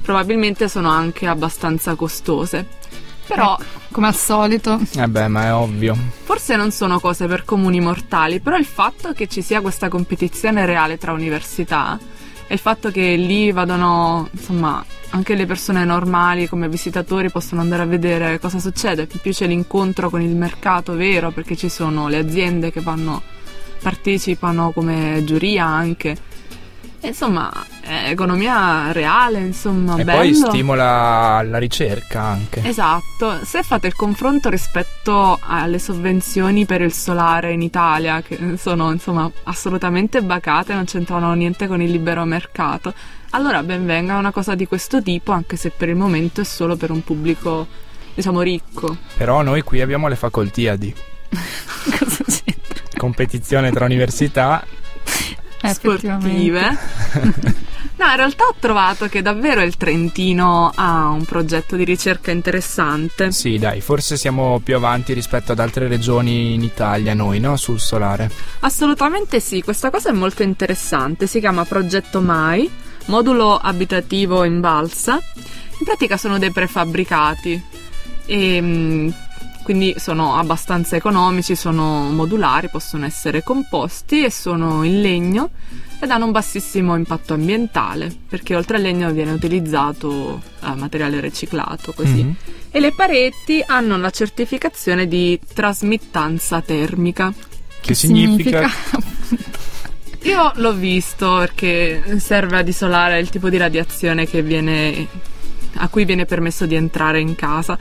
Probabilmente 0.00 0.68
sono 0.68 0.88
anche 0.88 1.26
abbastanza 1.26 1.94
costose. 1.94 2.66
Però 3.26 3.56
Come 3.92 4.08
al 4.08 4.16
solito. 4.16 4.78
eh 4.96 5.08
beh, 5.08 5.28
ma 5.28 5.44
è 5.46 5.54
ovvio. 5.54 5.96
forse 6.24 6.56
non 6.56 6.70
sono 6.70 6.98
cose 6.98 7.26
per 7.26 7.44
comuni 7.44 7.80
mortali, 7.80 8.40
però 8.40 8.56
il 8.56 8.64
fatto 8.66 9.12
che 9.12 9.28
ci 9.28 9.42
sia 9.42 9.60
questa 9.60 9.88
competizione 9.88 10.66
reale 10.66 10.98
tra 10.98 11.12
università 11.12 11.98
e 12.46 12.52
il 12.54 12.58
fatto 12.60 12.90
che 12.90 13.14
lì 13.14 13.52
vadano, 13.52 14.28
insomma, 14.32 14.84
anche 15.10 15.34
le 15.34 15.46
persone 15.46 15.84
normali 15.84 16.48
come 16.48 16.68
visitatori 16.68 17.30
possono 17.30 17.60
andare 17.60 17.82
a 17.82 17.86
vedere 17.86 18.38
cosa 18.40 18.58
succede, 18.58 19.06
più 19.06 19.30
c'è 19.30 19.46
l'incontro 19.46 20.10
con 20.10 20.20
il 20.20 20.34
mercato 20.34 20.94
vero, 20.94 21.30
perché 21.30 21.56
ci 21.56 21.68
sono 21.68 22.08
le 22.08 22.18
aziende 22.18 22.72
che 22.72 22.80
vanno, 22.80 23.22
partecipano 23.80 24.72
come 24.72 25.22
giuria 25.24 25.64
anche. 25.64 26.16
E, 27.00 27.08
insomma, 27.08 27.50
è 27.82 28.10
economia 28.10 28.92
reale, 28.92 29.40
insomma, 29.40 29.96
e 29.96 30.04
bello. 30.04 30.18
poi 30.18 30.34
stimola 30.34 31.42
la 31.42 31.58
ricerca 31.58 32.22
anche. 32.22 32.62
Esatto, 32.64 33.44
se 33.44 33.62
fate 33.62 33.88
il 33.88 33.94
confronto 33.94 34.48
rispetto 34.48 35.38
alle 35.42 35.78
sovvenzioni 35.78 36.64
per 36.64 36.80
il 36.80 36.92
solare 36.92 37.52
in 37.52 37.60
Italia, 37.60 38.22
che 38.22 38.56
sono 38.56 38.92
insomma 38.92 39.30
assolutamente 39.44 40.22
bacate, 40.22 40.74
non 40.74 40.84
c'entrano 40.84 41.32
niente 41.34 41.66
con 41.66 41.82
il 41.82 41.90
libero 41.90 42.24
mercato, 42.24 42.94
allora 43.30 43.62
ben 43.62 43.84
venga 43.84 44.16
una 44.16 44.30
cosa 44.30 44.54
di 44.54 44.66
questo 44.66 45.02
tipo, 45.02 45.32
anche 45.32 45.56
se 45.56 45.70
per 45.70 45.88
il 45.88 45.96
momento 45.96 46.40
è 46.40 46.44
solo 46.44 46.76
per 46.76 46.90
un 46.90 47.02
pubblico, 47.02 47.66
diciamo, 48.14 48.42
ricco. 48.42 48.96
Però 49.16 49.42
noi 49.42 49.62
qui 49.62 49.80
abbiamo 49.80 50.06
le 50.06 50.16
facoltiadi. 50.16 50.94
Cosa 51.98 52.24
c'entra? 52.24 52.82
Competizione 52.96 53.72
tra 53.72 53.86
università. 53.86 54.64
Eh, 55.62 55.74
sportive. 55.74 56.78
no, 57.96 58.06
in 58.06 58.16
realtà 58.16 58.44
ho 58.44 58.54
trovato 58.58 59.08
che 59.08 59.22
davvero 59.22 59.62
il 59.62 59.76
Trentino 59.76 60.70
ha 60.74 61.08
un 61.08 61.24
progetto 61.24 61.76
di 61.76 61.84
ricerca 61.84 62.30
interessante. 62.30 63.32
Sì, 63.32 63.58
dai, 63.58 63.80
forse 63.80 64.16
siamo 64.16 64.60
più 64.62 64.76
avanti 64.76 65.12
rispetto 65.12 65.52
ad 65.52 65.58
altre 65.58 65.88
regioni 65.88 66.54
in 66.54 66.62
Italia, 66.62 67.14
noi, 67.14 67.40
no? 67.40 67.56
Sul 67.56 67.80
solare. 67.80 68.30
Assolutamente 68.60 69.40
sì, 69.40 69.62
questa 69.62 69.90
cosa 69.90 70.10
è 70.10 70.12
molto 70.12 70.42
interessante. 70.42 71.26
Si 71.26 71.40
chiama 71.40 71.64
Progetto 71.64 72.20
MAI, 72.20 72.70
modulo 73.06 73.56
abitativo 73.56 74.44
in 74.44 74.60
balsa. 74.60 75.14
In 75.14 75.84
pratica 75.84 76.16
sono 76.16 76.38
dei 76.38 76.52
prefabbricati 76.52 77.62
e 78.26 78.60
mm, 78.60 79.08
quindi 79.62 79.94
sono 79.98 80.36
abbastanza 80.36 80.96
economici, 80.96 81.54
sono 81.54 82.08
modulari, 82.10 82.68
possono 82.68 83.04
essere 83.04 83.42
composti 83.42 84.24
e 84.24 84.30
sono 84.30 84.82
in 84.82 85.00
legno 85.00 85.50
ed 86.02 86.10
hanno 86.10 86.24
un 86.24 86.32
bassissimo 86.32 86.96
impatto 86.96 87.34
ambientale 87.34 88.12
perché 88.28 88.56
oltre 88.56 88.78
al 88.78 88.82
legno 88.82 89.12
viene 89.12 89.30
utilizzato 89.30 90.42
eh, 90.60 90.74
materiale 90.74 91.20
riciclato 91.20 91.92
così. 91.92 92.24
Mhm. 92.24 92.36
E 92.72 92.80
le 92.80 92.92
pareti 92.92 93.62
hanno 93.64 93.96
la 93.98 94.10
certificazione 94.10 95.06
di 95.06 95.38
trasmittanza 95.54 96.60
termica. 96.60 97.32
Che 97.80 97.94
significa? 97.94 98.68
Io 100.22 100.50
l'ho 100.56 100.72
visto 100.72 101.36
perché 101.36 102.18
serve 102.18 102.58
ad 102.58 102.66
isolare 102.66 103.20
il 103.20 103.28
tipo 103.28 103.48
di 103.48 103.56
radiazione 103.56 104.26
che 104.26 104.42
viene, 104.42 105.06
a 105.74 105.86
cui 105.86 106.04
viene 106.04 106.24
permesso 106.24 106.66
di 106.66 106.74
entrare 106.74 107.20
in 107.20 107.36
casa. 107.36 107.78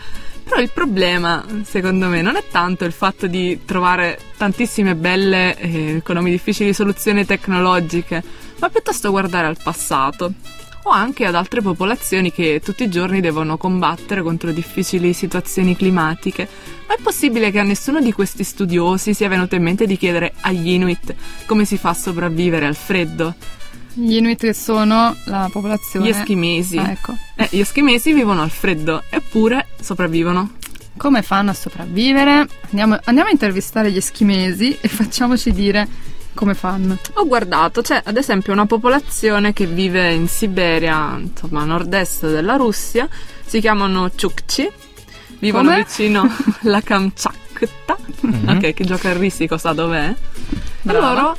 Però 0.51 0.61
il 0.61 0.71
problema, 0.73 1.45
secondo 1.63 2.07
me, 2.07 2.21
non 2.21 2.35
è 2.35 2.43
tanto 2.51 2.83
il 2.83 2.91
fatto 2.91 3.25
di 3.25 3.61
trovare 3.63 4.19
tantissime 4.35 4.95
belle 4.95 5.57
e 5.57 6.01
con 6.03 6.15
nomi 6.15 6.29
difficili 6.29 6.73
soluzioni 6.73 7.25
tecnologiche, 7.25 8.21
ma 8.59 8.67
piuttosto 8.67 9.11
guardare 9.11 9.47
al 9.47 9.55
passato 9.63 10.33
o 10.83 10.89
anche 10.89 11.25
ad 11.25 11.35
altre 11.35 11.61
popolazioni 11.61 12.33
che 12.33 12.59
tutti 12.61 12.83
i 12.83 12.89
giorni 12.89 13.21
devono 13.21 13.55
combattere 13.55 14.21
contro 14.21 14.51
difficili 14.51 15.13
situazioni 15.13 15.73
climatiche. 15.77 16.49
Ma 16.85 16.95
è 16.95 17.01
possibile 17.01 17.49
che 17.49 17.59
a 17.59 17.63
nessuno 17.63 18.01
di 18.01 18.11
questi 18.11 18.43
studiosi 18.43 19.13
sia 19.13 19.29
venuto 19.29 19.55
in 19.55 19.63
mente 19.63 19.87
di 19.87 19.95
chiedere 19.95 20.33
agli 20.41 20.71
Inuit 20.71 21.15
come 21.45 21.63
si 21.63 21.77
fa 21.77 21.91
a 21.91 21.93
sopravvivere 21.93 22.65
al 22.65 22.75
freddo? 22.75 23.35
Gli 23.93 24.15
Inuit 24.15 24.39
che 24.39 24.53
sono 24.53 25.15
la 25.25 25.49
popolazione... 25.51 26.05
Gli 26.05 26.09
eschimesi. 26.09 26.77
Ah, 26.77 26.91
ecco. 26.91 27.15
Eh, 27.35 27.47
gli 27.51 27.59
eschimesi 27.59 28.13
vivono 28.13 28.41
al 28.41 28.49
freddo, 28.49 29.03
eppure 29.09 29.67
sopravvivono. 29.81 30.53
Come 30.97 31.21
fanno 31.21 31.49
a 31.51 31.53
sopravvivere? 31.53 32.47
Andiamo, 32.69 32.97
andiamo 33.05 33.29
a 33.29 33.31
intervistare 33.31 33.91
gli 33.91 33.97
eschimesi 33.97 34.77
e 34.79 34.87
facciamoci 34.87 35.51
dire 35.51 35.87
come 36.33 36.53
fanno. 36.53 36.97
Ho 37.15 37.25
guardato, 37.27 37.81
c'è 37.81 38.01
ad 38.05 38.15
esempio 38.17 38.53
una 38.53 38.65
popolazione 38.65 39.51
che 39.51 39.65
vive 39.65 40.13
in 40.13 40.27
Siberia, 40.27 41.17
insomma 41.17 41.61
a 41.61 41.65
nord-est 41.65 42.29
della 42.31 42.55
Russia, 42.55 43.07
si 43.45 43.59
chiamano 43.59 44.09
Chukchi, 44.09 44.69
vivono 45.39 45.69
Come? 45.71 45.83
vicino 45.85 46.29
alla 46.63 46.81
Kamchatka, 46.81 47.39
Mhm. 48.21 48.47
ok, 48.49 48.73
chi 48.73 48.85
gioca 48.85 49.09
a 49.09 49.13
risico 49.17 49.57
sa 49.57 49.73
dov'è, 49.73 50.13
Brava. 50.81 51.11
e 51.11 51.13
loro 51.15 51.37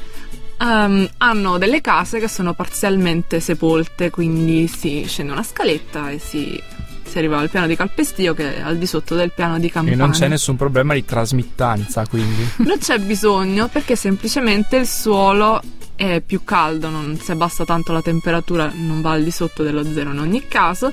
ehm, 0.62 1.08
hanno 1.18 1.58
delle 1.58 1.80
case 1.80 2.18
che 2.20 2.28
sono 2.28 2.54
parzialmente 2.54 3.40
sepolte, 3.40 4.10
quindi 4.10 4.68
si 4.68 5.04
scende 5.06 5.32
una 5.32 5.42
scaletta 5.42 6.10
e 6.10 6.18
si, 6.18 6.60
si 7.04 7.18
arriva 7.18 7.38
al 7.38 7.50
piano 7.50 7.66
di 7.66 7.76
calpestio 7.76 8.34
che 8.34 8.56
è 8.56 8.60
al 8.60 8.76
di 8.78 8.86
sotto 8.86 9.14
del 9.14 9.32
piano 9.32 9.58
di 9.58 9.66
E 9.66 9.70
campagna. 9.70 9.96
non 9.96 10.10
c'è 10.10 10.28
nessun 10.28 10.56
problema 10.56 10.94
di 10.94 11.04
trasmittanza, 11.04 12.06
quindi. 12.06 12.46
Non 12.62 12.78
c'è 12.78 12.98
bisogno 12.98 13.68
perché 13.68 13.96
semplicemente 13.96 14.76
il 14.76 14.86
suolo 14.86 15.60
è 15.94 16.20
più 16.24 16.42
caldo, 16.44 16.88
non, 16.88 17.18
se 17.20 17.32
abbassa 17.32 17.64
tanto 17.64 17.92
la 17.92 18.02
temperatura 18.02 18.72
non 18.74 19.00
va 19.02 19.12
al 19.12 19.22
di 19.22 19.30
sotto 19.30 19.62
dello 19.62 19.84
zero 19.84 20.10
in 20.10 20.18
ogni 20.18 20.48
caso 20.48 20.92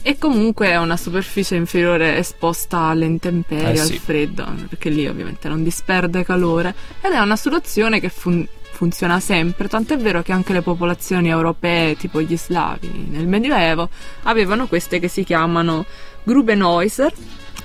e 0.00 0.16
comunque 0.16 0.68
è 0.68 0.78
una 0.78 0.96
superficie 0.96 1.56
inferiore 1.56 2.16
esposta 2.16 2.78
alle 2.82 3.04
intemperie, 3.04 3.74
Eh 3.74 3.80
al 3.80 3.86
sì. 3.86 3.98
freddo, 3.98 4.46
perché 4.68 4.88
lì 4.90 5.06
ovviamente 5.06 5.48
non 5.48 5.62
disperde 5.64 6.24
calore 6.24 6.72
ed 7.02 7.12
è 7.12 7.18
una 7.18 7.36
soluzione 7.36 7.98
che 8.00 8.08
fun- 8.08 8.46
funziona 8.78 9.18
sempre, 9.18 9.66
tant'è 9.66 9.96
vero 9.98 10.22
che 10.22 10.30
anche 10.30 10.52
le 10.52 10.62
popolazioni 10.62 11.28
europee 11.28 11.96
tipo 11.96 12.20
gli 12.20 12.36
slavi 12.36 13.08
nel 13.10 13.26
Medioevo 13.26 13.88
avevano 14.22 14.68
queste 14.68 15.00
che 15.00 15.08
si 15.08 15.24
chiamano 15.24 15.84
Grubenhäuser, 16.22 17.12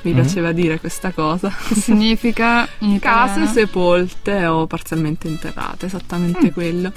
mi 0.01 0.11
Mhm. 0.11 0.19
piaceva 0.21 0.51
dire 0.53 0.79
questa 0.79 1.11
cosa. 1.11 1.51
Significa 1.71 2.67
Case 2.99 3.45
sepolte 3.45 4.47
o 4.47 4.65
parzialmente 4.65 5.27
interrate, 5.27 5.85
esattamente 5.85 6.51
quello. 6.51 6.91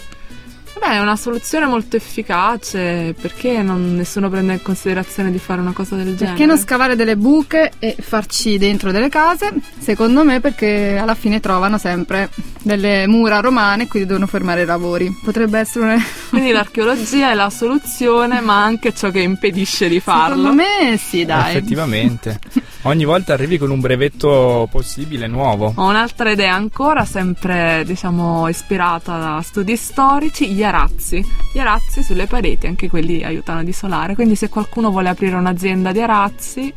Beh, 0.79 0.93
è 0.93 0.99
una 1.01 1.17
soluzione 1.17 1.67
molto 1.67 1.97
efficace 1.97 3.15
perché 3.19 3.62
non, 3.62 3.95
nessuno 3.97 4.29
prende 4.29 4.55
in 4.55 4.62
considerazione 4.62 5.31
di 5.31 5.39
fare 5.39 5.61
una 5.61 5.73
cosa 5.73 5.97
del 5.97 6.15
genere. 6.17 6.37
Perché 6.37 6.47
non 6.47 6.59
scavare 6.59 6.97
delle 6.97 7.17
buche 7.17 7.73
e 7.79 7.97
farci 7.99 8.59
dentro 8.59 8.93
delle 8.93 9.09
case? 9.09 9.53
Secondo 9.79 10.25
me 10.25 10.41
perché 10.41 10.99
alla 11.01 11.15
fine 11.15 11.41
trovano 11.41 11.79
sempre 11.79 12.29
delle 12.62 13.07
mura 13.07 13.41
romane 13.41 13.85
e 13.85 13.87
quindi 13.89 14.09
devono 14.09 14.27
fermare 14.27 14.62
i 14.62 14.67
lavori. 14.67 15.11
Potrebbe 15.23 15.59
essere 15.59 15.85
una... 15.85 16.05
Quindi 16.29 16.51
l'archeologia 16.51 17.31
è 17.31 17.35
la 17.35 17.51
soluzione, 17.51 18.41
ma 18.41 18.62
anche 18.62 18.93
ciò 18.93 19.11
che 19.11 19.21
impedisce 19.21 19.89
di 19.89 20.01
farlo. 20.01 20.37
Secondo 20.37 20.55
me 20.55 20.97
sì, 20.99 21.25
dai. 21.25 21.51
Effettivamente. 21.57 22.39
Ogni 22.83 23.05
volta 23.05 23.33
arrivi 23.33 23.59
con 23.59 23.71
un 23.71 23.81
brevetto 23.81 24.69
possibile 24.71 25.27
nuovo. 25.27 25.73
Ho 25.75 25.89
un'altra 25.89 26.31
idea 26.31 26.55
ancora, 26.55 27.05
sempre 27.05 27.83
diciamo 27.85 28.49
ispirata 28.49 29.19
da 29.19 29.41
studi 29.43 29.77
storici, 29.77 30.53
gli 30.53 30.62
arazzi. 30.66 31.24
Gli 31.52 31.59
arazzi 31.59 32.02
sulle 32.02 32.26
pareti, 32.26 32.66
anche 32.66 32.88
quelli 32.88 33.24
aiutano 33.24 33.61
ad 33.61 33.68
isolare. 33.68 34.14
Quindi 34.14 34.35
se 34.35 34.48
qualcuno 34.48 34.90
vuole 34.90 35.09
aprire 35.09 35.37
un'azienda 35.37 35.92
di 35.92 36.00
arazzi, 36.00 36.72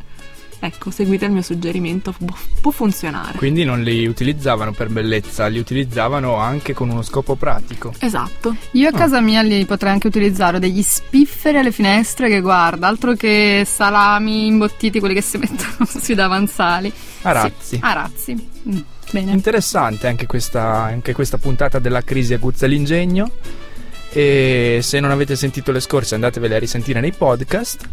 ecco, 0.60 0.92
seguite 0.92 1.26
il 1.26 1.32
mio 1.32 1.42
suggerimento, 1.42 2.14
può, 2.18 2.36
può 2.62 2.72
funzionare. 2.72 3.38
Quindi 3.38 3.64
non 3.64 3.82
li 3.82 4.06
utilizzavano 4.06 4.72
per 4.72 4.90
bellezza, 4.90 5.48
li 5.48 5.60
utilizzavano 5.60 6.36
anche 6.36 6.74
con 6.74 6.90
uno 6.90 7.02
scopo 7.02 7.36
pratico. 7.36 7.94
Esatto. 8.00 8.56
Io 8.72 8.90
a 8.90 8.92
casa 8.92 9.22
mia 9.22 9.42
li 9.42 9.66
potrei 9.66 9.94
anche 9.94 10.08
utilizzare, 10.08 10.58
ho 10.58 10.60
degli 10.60 10.82
spifferi 10.82 11.58
alle 11.58 11.72
finestre 11.72 12.30
che 12.30 12.42
guarda, 12.42 12.88
altro 12.88 13.14
che 13.14 13.64
salami 13.66 14.48
imbottiti, 14.48 15.00
quelli 15.00 15.16
che 15.16 15.22
si 15.22 15.38
mettono 15.40 15.86
sui 15.86 16.16
davanzali. 16.16 16.92
Arazzi. 17.22 17.76
Sì, 17.76 17.80
arazzi. 17.82 18.50
Mm, 18.68 18.80
bene. 19.12 19.32
Interessante 19.32 20.08
anche 20.08 20.26
questa, 20.26 20.84
anche 20.84 21.14
questa 21.14 21.38
puntata 21.38 21.80
della 21.80 22.02
crisi 22.02 22.34
aguzza 22.34 22.68
l'ingegno. 22.68 23.32
E 24.12 24.80
se 24.82 25.00
non 25.00 25.12
avete 25.12 25.36
sentito 25.36 25.72
le 25.72 25.80
scorse 25.80 26.16
andatevele 26.16 26.56
a 26.56 26.60
risentire 26.60 27.00
nei 27.00 27.12
podcast. 27.12 27.88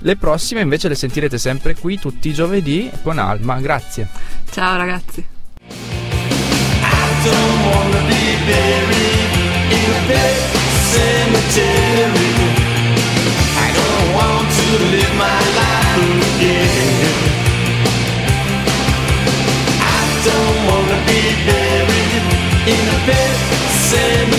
Le 0.00 0.16
prossime 0.16 0.60
invece 0.60 0.88
le 0.88 0.94
sentirete 0.94 1.38
sempre 1.38 1.74
qui 1.74 1.98
tutti 1.98 2.28
i 2.28 2.32
giovedì 2.32 2.90
con 3.02 3.18
Alma. 3.18 3.60
Grazie. 3.60 4.08
Ciao 4.50 4.76
ragazzi. 4.76 5.36
don't 20.04 20.66
wanna 20.66 21.04
be 21.06 21.34
buried 21.46 22.24
in 22.66 22.88
a 22.88 22.98
pet 23.06 23.38
cemetery. 23.82 24.37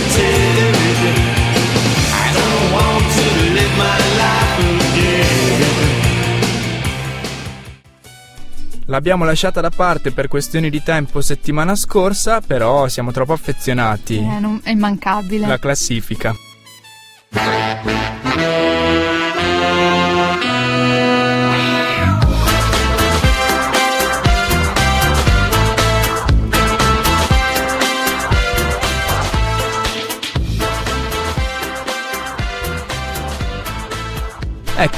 L'abbiamo 8.89 9.23
lasciata 9.23 9.61
da 9.61 9.69
parte 9.69 10.11
per 10.11 10.27
questioni 10.27 10.71
di 10.71 10.81
tempo 10.81 11.21
settimana 11.21 11.75
scorsa, 11.75 12.41
però 12.41 12.87
siamo 12.87 13.11
troppo 13.11 13.33
affezionati. 13.33 14.17
Eh, 14.17 14.39
non- 14.39 14.59
è 14.63 14.71
immancabile. 14.71 15.45
La 15.45 15.59
classifica. 15.59 16.33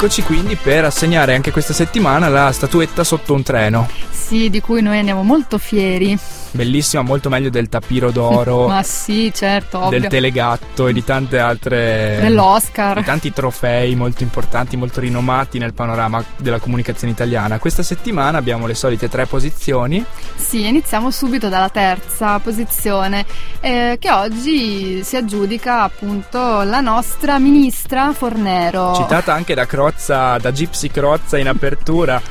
Eccoci 0.03 0.23
quindi 0.23 0.55
per 0.55 0.83
assegnare 0.83 1.35
anche 1.35 1.51
questa 1.51 1.73
settimana 1.73 2.27
la 2.27 2.51
statuetta 2.51 3.03
sotto 3.03 3.35
un 3.35 3.43
treno. 3.43 3.87
Sì, 4.09 4.49
di 4.49 4.59
cui 4.59 4.81
noi 4.81 4.97
andiamo 4.97 5.21
molto 5.21 5.59
fieri. 5.59 6.17
Bellissima, 6.51 7.01
molto 7.01 7.29
meglio 7.29 7.49
del 7.49 7.69
tapiro 7.69 8.11
d'oro, 8.11 8.67
Ma 8.71 8.83
sì, 8.83 9.31
certo, 9.33 9.85
ovvio. 9.85 9.99
del 9.99 10.09
telegatto 10.09 10.87
e 10.87 10.93
di 10.93 11.03
tante 11.03 11.39
altre... 11.39 12.17
Dell'Oscar. 12.21 12.97
di 12.97 13.03
tanti 13.03 13.31
trofei 13.31 13.95
molto 13.95 14.23
importanti, 14.23 14.75
molto 14.75 14.99
rinomati 14.99 15.59
nel 15.59 15.73
panorama 15.73 16.23
della 16.37 16.59
comunicazione 16.59 17.13
italiana. 17.13 17.57
Questa 17.57 17.83
settimana 17.83 18.37
abbiamo 18.37 18.67
le 18.67 18.75
solite 18.75 19.07
tre 19.07 19.25
posizioni. 19.25 20.03
Sì, 20.35 20.67
iniziamo 20.67 21.09
subito 21.09 21.47
dalla 21.47 21.69
terza 21.69 22.39
posizione, 22.39 23.25
eh, 23.61 23.97
che 23.99 24.11
oggi 24.11 25.03
si 25.03 25.15
aggiudica 25.15 25.83
appunto 25.83 26.63
la 26.63 26.81
nostra 26.81 27.39
ministra 27.39 28.11
Fornero. 28.13 28.93
Citata 28.95 29.33
anche 29.33 29.53
da 29.53 29.65
Crozza, 29.65 30.37
da 30.37 30.51
Gypsy 30.51 30.89
Crozza 30.89 31.37
in 31.37 31.47
apertura, 31.47 32.21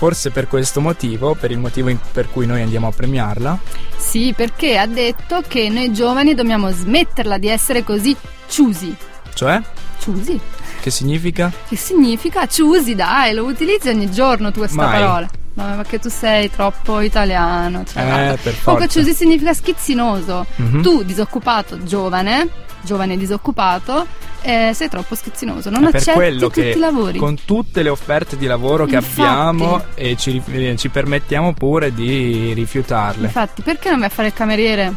forse 0.00 0.30
per 0.30 0.48
questo 0.48 0.80
motivo, 0.80 1.34
per 1.34 1.50
il 1.50 1.58
motivo 1.58 1.94
per 2.12 2.30
cui 2.30 2.46
noi 2.46 2.62
andiamo 2.62 2.86
a 2.86 2.90
premiarla. 2.90 3.58
Sì, 3.98 4.32
perché 4.34 4.78
ha 4.78 4.86
detto 4.86 5.42
che 5.46 5.68
noi 5.68 5.92
giovani 5.92 6.32
dobbiamo 6.32 6.70
smetterla 6.70 7.36
di 7.36 7.48
essere 7.48 7.84
così 7.84 8.16
ciusi. 8.48 8.96
Cioè, 9.34 9.60
Ciusi? 9.98 10.40
che 10.80 10.90
significa? 10.90 11.52
Che 11.68 11.76
significa 11.76 12.46
ciusi, 12.46 12.94
dai, 12.94 13.34
lo 13.34 13.44
utilizzi 13.44 13.90
ogni 13.90 14.10
giorno 14.10 14.50
tu 14.52 14.60
questa 14.60 14.86
Mai. 14.86 14.98
parola. 15.00 15.28
No, 15.52 15.76
perché 15.76 15.98
tu 15.98 16.08
sei 16.08 16.50
troppo 16.50 17.00
italiano. 17.00 17.84
Cioè, 17.84 18.02
Eh, 18.02 18.06
guarda. 18.06 18.36
per 18.36 18.56
Comunque 18.62 18.86
forza. 18.86 18.88
ciusi 18.88 19.12
significa 19.12 19.52
schizzinoso. 19.52 20.46
Mhm. 20.56 20.80
Tu, 20.82 21.02
disoccupato, 21.04 21.84
giovane, 21.84 22.48
giovane 22.80 23.18
disoccupato, 23.18 24.06
eh, 24.42 24.70
sei 24.74 24.88
troppo 24.88 25.14
schizzinoso. 25.14 25.70
Non 25.70 25.84
accetti 25.84 26.36
tutti 26.38 26.60
che 26.62 26.68
i 26.70 26.78
lavori. 26.78 27.18
con 27.18 27.36
tutte 27.44 27.82
le 27.82 27.88
offerte 27.88 28.36
di 28.36 28.46
lavoro 28.46 28.86
che 28.86 28.96
Infatti. 28.96 29.20
abbiamo 29.20 29.84
e 29.94 30.16
ci, 30.16 30.42
eh, 30.52 30.74
ci 30.76 30.88
permettiamo 30.88 31.52
pure 31.54 31.92
di 31.94 32.52
rifiutarle. 32.54 33.26
Infatti, 33.26 33.62
perché 33.62 33.90
non 33.90 33.98
vai 33.98 34.08
a 34.08 34.10
fare 34.10 34.28
il 34.28 34.34
cameriere? 34.34 34.92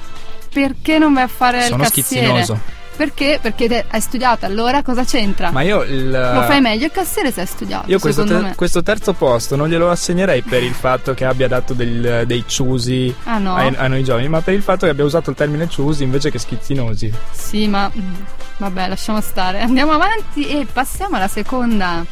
Perché 0.53 0.97
non 0.97 1.13
vai 1.13 1.23
a 1.23 1.27
fare 1.27 1.63
Sono 1.63 1.83
il 1.83 1.89
cassiere? 1.91 2.25
schizzinoso. 2.27 2.81
Perché? 2.95 3.39
Perché 3.41 3.85
hai 3.89 4.01
studiato, 4.01 4.45
allora 4.45 4.83
cosa 4.83 5.03
c'entra? 5.03 5.49
Ma 5.49 5.63
io 5.63 5.81
il, 5.81 6.11
Lo 6.11 6.41
fai 6.43 6.61
meglio 6.61 6.85
il 6.85 6.91
cassiere 6.91 7.31
se 7.31 7.41
hai 7.41 7.47
studiato, 7.47 7.89
Io 7.89 7.97
questo, 7.97 8.23
te- 8.23 8.53
questo 8.55 8.83
terzo 8.83 9.13
posto 9.13 9.55
non 9.55 9.67
glielo 9.67 9.89
assegnerei 9.89 10.43
per 10.43 10.61
il 10.61 10.73
fatto 10.75 11.15
che 11.15 11.25
abbia 11.25 11.47
dato 11.47 11.73
del- 11.73 12.25
dei 12.27 12.43
ciusi 12.45 13.11
Ah 13.23 13.39
no? 13.39 13.55
ai- 13.55 13.73
a 13.75 13.87
noi 13.87 14.03
giovani, 14.03 14.27
ma 14.27 14.41
per 14.41 14.53
il 14.53 14.61
fatto 14.61 14.85
che 14.85 14.91
abbia 14.91 15.05
usato 15.05 15.31
il 15.31 15.35
termine 15.35 15.67
ciusi 15.67 16.03
invece 16.03 16.29
che 16.29 16.37
schizzinosi. 16.37 17.11
Sì, 17.31 17.67
ma 17.67 17.91
vabbè, 18.57 18.87
lasciamo 18.87 19.21
stare. 19.21 19.61
Andiamo 19.61 19.91
avanti 19.91 20.47
e 20.47 20.65
passiamo 20.65 21.15
alla 21.15 21.27
seconda. 21.27 22.05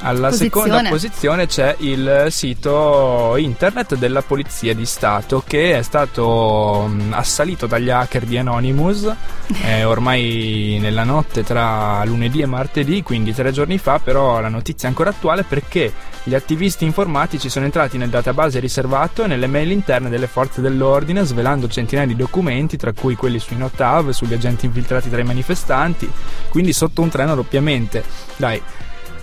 Alla 0.00 0.28
Posizione. 0.28 0.66
seconda 0.68 0.88
posizione 0.90 1.46
c'è 1.46 1.74
il 1.78 2.26
sito 2.30 3.34
internet 3.36 3.96
della 3.96 4.22
Polizia 4.22 4.74
di 4.74 4.84
Stato 4.84 5.42
che 5.46 5.76
è 5.76 5.82
stato 5.82 6.90
assalito 7.10 7.66
dagli 7.66 7.90
hacker 7.90 8.24
di 8.24 8.36
Anonymous 8.36 9.10
eh, 9.64 9.84
ormai 9.84 10.78
nella 10.80 11.04
notte 11.04 11.42
tra 11.42 12.04
lunedì 12.04 12.40
e 12.40 12.46
martedì, 12.46 13.02
quindi 13.02 13.32
tre 13.32 13.52
giorni 13.52 13.78
fa, 13.78 13.98
però 13.98 14.40
la 14.40 14.48
notizia 14.48 14.86
è 14.86 14.90
ancora 14.90 15.10
attuale 15.10 15.44
perché 15.44 15.92
gli 16.24 16.34
attivisti 16.34 16.84
informatici 16.84 17.48
sono 17.48 17.66
entrati 17.66 17.98
nel 17.98 18.08
database 18.08 18.58
riservato 18.58 19.22
e 19.22 19.28
nelle 19.28 19.46
mail 19.46 19.70
interne 19.70 20.08
delle 20.08 20.26
forze 20.26 20.60
dell'ordine 20.60 21.24
svelando 21.24 21.68
centinaia 21.68 22.06
di 22.06 22.16
documenti, 22.16 22.76
tra 22.76 22.92
cui 22.92 23.14
quelli 23.14 23.38
sui 23.38 23.56
Notav, 23.56 24.10
sugli 24.10 24.34
agenti 24.34 24.66
infiltrati 24.66 25.08
tra 25.08 25.20
i 25.20 25.24
manifestanti, 25.24 26.10
quindi 26.48 26.72
sotto 26.72 27.02
un 27.02 27.10
treno 27.10 27.36
doppiamente. 27.36 28.02
Dai, 28.34 28.60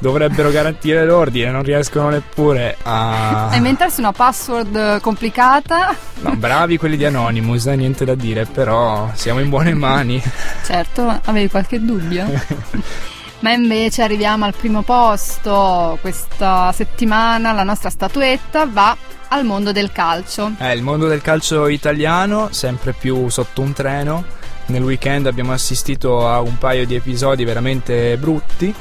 dovrebbero 0.04 0.52
garantire 0.52 1.06
l'ordine, 1.06 1.50
non 1.50 1.64
riescono 1.64 2.10
neppure 2.10 2.76
a... 2.84 3.48
A 3.48 3.56
inventarsi 3.56 4.02
una 4.02 4.12
password 4.12 5.00
complicata. 5.00 5.96
No, 6.20 6.36
bravi 6.36 6.78
quelli 6.78 6.98
di 6.98 7.06
Anonymous, 7.06 7.68
eh, 7.68 7.78
niente 7.78 8.04
da 8.04 8.14
dire, 8.14 8.46
però 8.46 9.10
siamo 9.14 9.40
in 9.40 9.48
buone 9.48 9.74
mani. 9.74 10.22
Certo, 10.66 11.22
avevi 11.24 11.48
qualche 11.48 11.80
dubbio? 11.80 12.26
Ma 13.40 13.54
invece 13.54 14.02
arriviamo 14.02 14.44
al 14.44 14.54
primo 14.54 14.82
posto. 14.82 15.98
Questa 16.02 16.74
settimana 16.74 17.54
la 17.54 17.64
nostra 17.64 17.90
statuetta 17.90 18.66
va 18.66 18.96
al 19.30 19.46
mondo 19.46 19.72
del 19.72 19.94
calcio. 19.94 20.52
Eh, 20.60 20.74
il 20.74 20.82
mondo 20.82 21.08
del 21.08 21.22
calcio 21.22 21.68
italiano, 21.68 22.50
sempre 22.52 22.92
più 22.92 23.30
sotto 23.30 23.62
un 23.62 23.72
treno. 23.72 24.26
Nel 24.66 24.84
weekend 24.84 25.28
abbiamo 25.28 25.54
assistito 25.54 26.28
a 26.28 26.42
un 26.42 26.58
paio 26.58 26.86
di 26.86 26.96
episodi 26.96 27.46
veramente 27.46 28.18
brutti. 28.18 28.74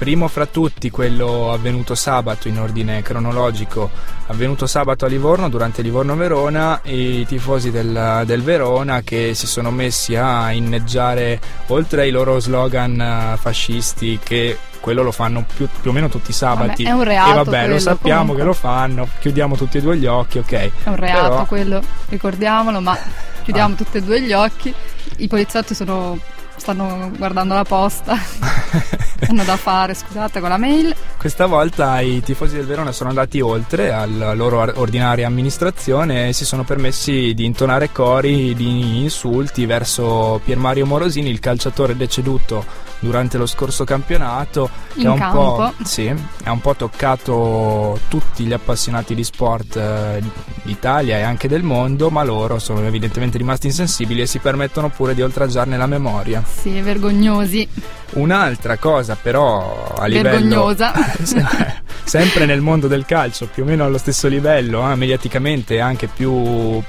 Primo 0.00 0.28
fra 0.28 0.46
tutti 0.46 0.88
quello 0.88 1.52
avvenuto 1.52 1.94
sabato 1.94 2.48
in 2.48 2.58
ordine 2.58 3.02
cronologico, 3.02 3.90
avvenuto 4.28 4.66
sabato 4.66 5.04
a 5.04 5.08
Livorno 5.08 5.50
durante 5.50 5.82
Livorno-Verona, 5.82 6.80
i 6.84 7.26
tifosi 7.26 7.70
del, 7.70 8.22
del 8.24 8.42
Verona 8.42 9.02
che 9.02 9.34
si 9.34 9.46
sono 9.46 9.70
messi 9.70 10.16
a 10.16 10.52
inneggiare 10.52 11.38
oltre 11.66 12.00
ai 12.00 12.10
loro 12.10 12.40
slogan 12.40 12.98
eh, 12.98 13.36
fascisti 13.36 14.18
che 14.22 14.56
quello 14.80 15.02
lo 15.02 15.12
fanno 15.12 15.44
più, 15.54 15.68
più 15.82 15.90
o 15.90 15.92
meno 15.92 16.08
tutti 16.08 16.30
i 16.30 16.32
sabati. 16.32 16.82
Vabbè, 16.84 16.94
è 16.94 16.98
un 16.98 17.04
reato 17.04 17.30
E 17.30 17.34
vabbè, 17.34 17.50
quello, 17.58 17.72
lo 17.74 17.78
sappiamo 17.78 18.18
comunque. 18.20 18.40
che 18.40 18.46
lo 18.48 18.54
fanno, 18.54 19.08
chiudiamo 19.20 19.56
tutti 19.56 19.76
e 19.76 19.80
due 19.82 19.96
gli 19.98 20.06
occhi, 20.06 20.38
ok. 20.38 20.52
È 20.52 20.70
un 20.84 20.96
reato 20.96 21.28
Però- 21.28 21.44
quello, 21.44 21.82
ricordiamolo, 22.08 22.80
ma 22.80 22.96
chiudiamo 23.42 23.74
tutti 23.74 23.98
e 23.98 24.02
due 24.02 24.22
gli 24.22 24.32
occhi. 24.32 24.72
I 25.18 25.26
poliziotti 25.28 25.74
sono- 25.74 26.18
stanno 26.60 27.10
guardando 27.16 27.54
la 27.54 27.64
posta. 27.64 28.16
Hanno 29.28 29.44
da 29.44 29.56
fare, 29.56 29.94
scusate, 29.94 30.40
con 30.40 30.48
la 30.48 30.56
mail. 30.56 30.94
Questa 31.18 31.46
volta 31.46 32.00
i 32.00 32.22
tifosi 32.22 32.56
del 32.56 32.66
Verona 32.66 32.92
sono 32.92 33.10
andati 33.10 33.40
oltre 33.40 33.90
alla 33.90 34.32
loro 34.32 34.62
ar- 34.62 34.74
ordinaria 34.76 35.26
amministrazione 35.26 36.28
e 36.28 36.32
si 36.32 36.44
sono 36.44 36.64
permessi 36.64 37.34
di 37.34 37.44
intonare 37.44 37.92
cori 37.92 38.54
di 38.54 39.02
insulti 39.02 39.66
verso 39.66 40.40
Pier 40.44 40.56
Mario 40.56 40.86
Morosini, 40.86 41.28
il 41.28 41.40
calciatore 41.40 41.96
deceduto 41.96 42.64
durante 43.00 43.38
lo 43.38 43.46
scorso 43.46 43.84
campionato. 43.84 44.70
che 44.94 45.00
In 45.00 45.08
ha 45.08 45.12
un 45.12 45.72
sì, 45.82 46.06
un 46.06 46.60
po' 46.60 46.74
toccato 46.74 47.98
tutti 48.08 48.44
gli 48.44 48.52
appassionati 48.52 49.14
di 49.14 49.24
sport 49.24 49.76
eh, 49.76 50.22
d'Italia 50.62 51.18
e 51.18 51.22
anche 51.22 51.48
del 51.48 51.62
mondo, 51.62 52.10
ma 52.10 52.22
loro 52.22 52.58
sono 52.58 52.84
evidentemente 52.86 53.38
rimasti 53.38 53.66
insensibili 53.66 54.20
e 54.22 54.26
si 54.26 54.38
permettono 54.38 54.90
pure 54.90 55.14
di 55.14 55.22
oltraggiarne 55.22 55.76
la 55.76 55.86
memoria. 55.86 56.42
Sì, 56.60 56.80
vergognosi. 56.80 57.66
Un'altra 58.12 58.76
cosa 58.76 59.16
però 59.20 59.94
a 59.96 60.06
livello 60.06 60.30
Vergognosa. 60.30 60.92
sempre 62.04 62.44
nel 62.44 62.60
mondo 62.60 62.88
del 62.88 63.04
calcio, 63.06 63.46
più 63.46 63.62
o 63.62 63.66
meno 63.66 63.84
allo 63.84 63.98
stesso 63.98 64.26
livello, 64.28 64.90
eh, 64.90 64.94
mediaticamente 64.96 65.78
anche 65.80 66.08
più 66.08 66.82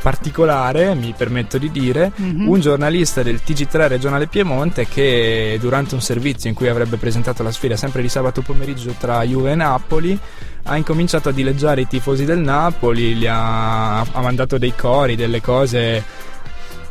particolare, 0.00 0.94
mi 0.94 1.14
permetto 1.16 1.58
di 1.58 1.70
dire, 1.70 2.12
Mhm. 2.16 2.48
un 2.48 2.60
giornalista 2.60 3.22
del 3.22 3.40
TG3 3.44 3.88
regionale 3.88 4.26
Piemonte 4.26 4.86
che 4.88 5.58
durante 5.60 5.94
un 5.94 6.00
servizio 6.00 6.48
in 6.48 6.54
cui 6.54 6.68
avrebbe 6.68 6.96
presentato 6.96 7.42
la 7.42 7.52
sfida 7.52 7.76
sempre 7.76 8.02
di 8.02 8.08
sabato 8.08 8.40
pomeriggio 8.42 8.94
tra 8.98 9.22
Juve 9.22 9.52
e 9.52 9.54
Napoli 9.54 10.18
ha 10.66 10.76
incominciato 10.76 11.28
a 11.28 11.32
dileggiare 11.32 11.82
i 11.82 11.86
tifosi 11.86 12.24
del 12.24 12.38
Napoli, 12.38 13.18
li 13.18 13.26
ha, 13.26 14.00
ha 14.00 14.20
mandato 14.22 14.56
dei 14.56 14.74
cori, 14.74 15.14
delle 15.14 15.42
cose 15.42 16.02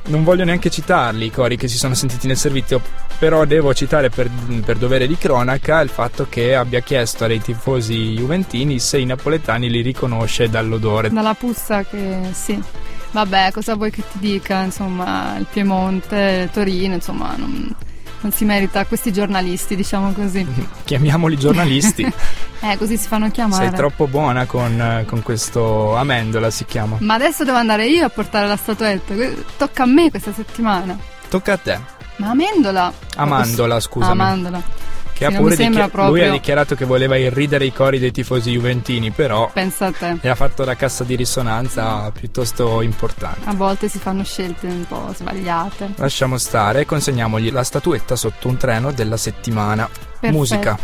non 0.06 0.24
voglio 0.24 0.44
neanche 0.44 0.70
citarli 0.70 1.26
i 1.26 1.32
cori 1.32 1.58
che 1.58 1.68
si 1.68 1.78
sono 1.78 1.94
sentiti 1.94 2.28
nel 2.28 2.38
servizio, 2.38 2.82
però 3.18 3.46
devo 3.46 3.74
citare 3.74 4.10
per, 4.10 4.30
per 4.64 4.78
dovere 4.78 5.08
di 5.08 5.18
cronaca 5.18 5.80
il 5.82 5.90
fatto 5.90 6.28
che 6.30 6.56
abbia 6.56 6.82
chiesto 6.82 7.24
ai 7.24 7.42
tifosi 7.42 8.14
juventini 8.14 8.80
se 8.80 8.98
i 8.98 9.06
napoletani 9.06 9.70
li 9.70 9.82
riconosce 9.82 10.50
dall'odore. 10.50 11.10
Dalla 11.10 11.34
puzza 11.34 11.84
che 11.84 12.20
sì. 12.32 12.62
Vabbè, 13.12 13.52
cosa 13.52 13.76
vuoi 13.76 13.92
che 13.92 14.02
ti 14.12 14.18
dica? 14.18 14.62
Insomma, 14.64 15.38
il 15.38 15.46
Piemonte, 15.52 16.50
Torino, 16.52 16.96
insomma, 16.96 17.36
non, 17.38 17.74
non 18.24 18.32
si 18.32 18.46
merita 18.46 18.86
questi 18.86 19.12
giornalisti, 19.12 19.76
diciamo 19.76 20.12
così. 20.14 20.46
Chiamiamoli 20.84 21.38
giornalisti. 21.38 22.12
Eh, 22.64 22.78
così 22.78 22.96
si 22.96 23.10
fanno 23.10 23.30
chiamare. 23.30 23.68
Sei 23.68 23.76
troppo 23.76 24.08
buona 24.08 24.46
con, 24.46 24.80
eh, 24.80 25.04
con 25.06 25.22
questo 25.22 25.98
amendola 25.98 26.50
si 26.50 26.64
chiama. 26.64 26.96
Ma 27.02 27.16
adesso 27.16 27.44
devo 27.44 27.58
andare 27.58 27.88
io 27.88 28.06
a 28.06 28.10
portare 28.10 28.48
la 28.48 28.56
statuetta. 28.56 29.14
Tocca 29.58 29.84
a 29.84 29.86
me 29.86 30.10
questa 30.10 30.32
settimana. 30.32 30.98
Tocca 31.28 31.52
a 31.52 31.58
te. 31.58 31.78
Ma 32.16 32.30
Amendola. 32.30 32.94
Amandola, 33.18 33.82
scusami. 33.82 34.12
Amandola. 34.14 34.62
Che 35.14 35.26
ha 35.26 35.30
Sì, 35.30 35.36
mi 35.36 35.42
pure 35.42 35.56
sembra 35.56 35.84
dichi- 35.86 35.96
Lui 35.98 36.06
proprio- 36.08 36.28
ha 36.28 36.32
dichiarato 36.32 36.76
che 36.76 36.86
voleva 36.86 37.16
irridere 37.18 37.66
i 37.66 37.72
cori 37.72 38.00
dei 38.00 38.12
tifosi 38.12 38.52
juventini, 38.52 39.12
però 39.12 39.50
Pensa 39.54 39.86
a 39.88 39.92
te. 39.92 40.18
e 40.22 40.28
ha 40.28 40.36
fatto 40.36 40.64
la 40.66 40.76
cassa 40.76 41.04
di 41.04 41.16
risonanza 41.16 42.12
piuttosto 42.12 42.82
importante. 42.82 43.48
A 43.48 43.54
volte 43.54 43.88
si 43.88 44.00
fanno 44.00 44.24
scelte 44.24 44.66
un 44.68 44.86
po' 44.88 45.14
sbagliate. 45.16 45.94
Lasciamo 45.98 46.38
stare 46.38 46.82
e 46.82 46.86
consegniamogli 46.86 47.52
la 47.52 47.64
statuetta 47.64 48.16
sotto 48.16 48.48
un 48.48 48.58
treno 48.58 48.92
della 48.92 49.18
settimana. 49.18 49.88
Perfetto. 50.20 50.32
Musica. 50.38 50.78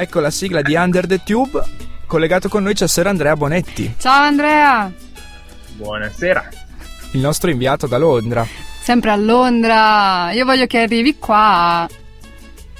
Ecco 0.00 0.20
la 0.20 0.30
sigla 0.30 0.62
di 0.62 0.74
Under 0.74 1.06
the 1.06 1.20
Tube. 1.24 1.60
Collegato 2.06 2.48
con 2.48 2.62
noi 2.62 2.74
c'è 2.74 2.86
Sir 2.88 3.06
Andrea 3.06 3.36
Bonetti, 3.36 3.94
Ciao 3.98 4.22
Andrea, 4.22 4.90
Buonasera. 5.76 6.48
il 7.12 7.20
nostro 7.20 7.50
inviato 7.50 7.86
da 7.86 7.98
Londra. 7.98 8.46
sempre 8.80 9.10
a 9.10 9.16
Londra. 9.16 10.30
Io 10.32 10.44
voglio 10.46 10.66
che 10.66 10.78
arrivi 10.78 11.18
qua. 11.18 11.86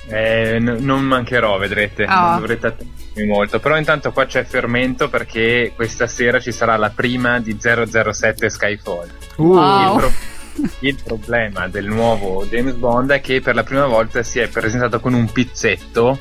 Eh, 0.08 0.58
n- 0.58 0.78
non 0.80 1.02
mancherò, 1.02 1.58
vedrete, 1.58 2.04
Ah. 2.04 2.30
non 2.30 2.38
dovrete 2.40 2.66
attendermi 2.68 3.26
molto. 3.26 3.60
Però 3.60 3.76
intanto 3.76 4.12
qua 4.12 4.24
c'è 4.24 4.44
fermento 4.44 5.10
perché 5.10 5.72
questa 5.74 6.06
sera 6.06 6.40
ci 6.40 6.50
sarà 6.52 6.76
la 6.78 6.88
prima 6.88 7.38
di 7.40 7.58
007 7.60 8.48
Skyfall. 8.48 9.08
Uh, 9.36 9.42
Wow. 9.52 9.94
Il, 9.94 9.98
pro- 10.00 10.70
il 10.80 10.96
problema 11.04 11.68
del 11.68 11.84
nuovo 11.86 12.46
James 12.46 12.74
Bond 12.74 13.10
è 13.10 13.20
che 13.20 13.40
per 13.42 13.54
la 13.54 13.62
prima 13.64 13.84
volta 13.86 14.22
si 14.22 14.38
è 14.38 14.48
presentato 14.48 14.98
con 15.00 15.12
un 15.12 15.30
pizzetto 15.30 16.20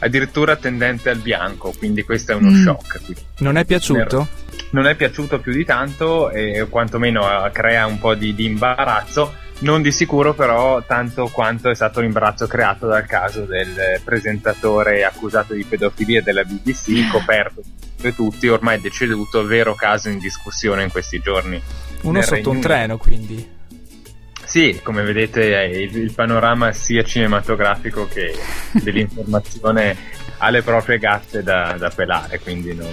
addirittura 0.00 0.56
tendente 0.56 1.10
al 1.10 1.18
bianco, 1.18 1.72
quindi 1.76 2.02
questo 2.02 2.32
è 2.32 2.34
uno 2.34 2.50
Mm. 2.50 2.62
shock. 2.62 3.00
Non 3.38 3.56
è 3.56 3.64
piaciuto? 3.64 4.28
non 4.70 4.86
è 4.86 4.94
piaciuto 4.94 5.38
più 5.38 5.52
di 5.52 5.64
tanto 5.64 6.30
e 6.30 6.66
quantomeno 6.68 7.46
eh, 7.46 7.50
crea 7.50 7.86
un 7.86 7.98
po' 7.98 8.14
di, 8.14 8.34
di 8.34 8.44
imbarazzo. 8.46 9.34
Non 9.58 9.80
di 9.80 9.90
sicuro, 9.90 10.34
però, 10.34 10.82
tanto 10.86 11.28
quanto 11.28 11.70
è 11.70 11.74
stato 11.74 12.00
l'imbarazzo 12.00 12.46
creato 12.46 12.86
dal 12.86 13.06
caso 13.06 13.44
del 13.44 14.00
presentatore 14.04 15.02
accusato 15.02 15.54
di 15.54 15.64
pedofilia 15.64 16.20
della 16.20 16.44
BBC, 16.44 17.08
coperto 17.10 17.62
da 17.98 18.10
tutti, 18.10 18.48
ormai 18.48 18.80
deceduto, 18.80 19.46
vero 19.46 19.74
caso 19.74 20.10
in 20.10 20.18
discussione 20.18 20.82
in 20.82 20.90
questi 20.90 21.20
giorni. 21.20 21.60
Uno 22.02 22.12
nel 22.12 22.24
sotto 22.24 22.36
Regno 22.36 22.50
un 22.50 22.60
treno, 22.60 22.96
quindi. 22.98 23.54
Sì, 24.46 24.78
come 24.82 25.02
vedete, 25.02 25.60
eh, 25.62 25.82
il, 25.82 25.96
il 25.96 26.12
panorama 26.12 26.72
sia 26.72 27.02
cinematografico 27.02 28.06
che 28.06 28.32
dell'informazione 28.72 29.96
ha 30.38 30.50
le 30.50 30.62
proprie 30.62 30.98
gatte 30.98 31.42
da, 31.42 31.74
da 31.78 31.90
pelare, 31.90 32.38
quindi 32.40 32.72
non, 32.74 32.88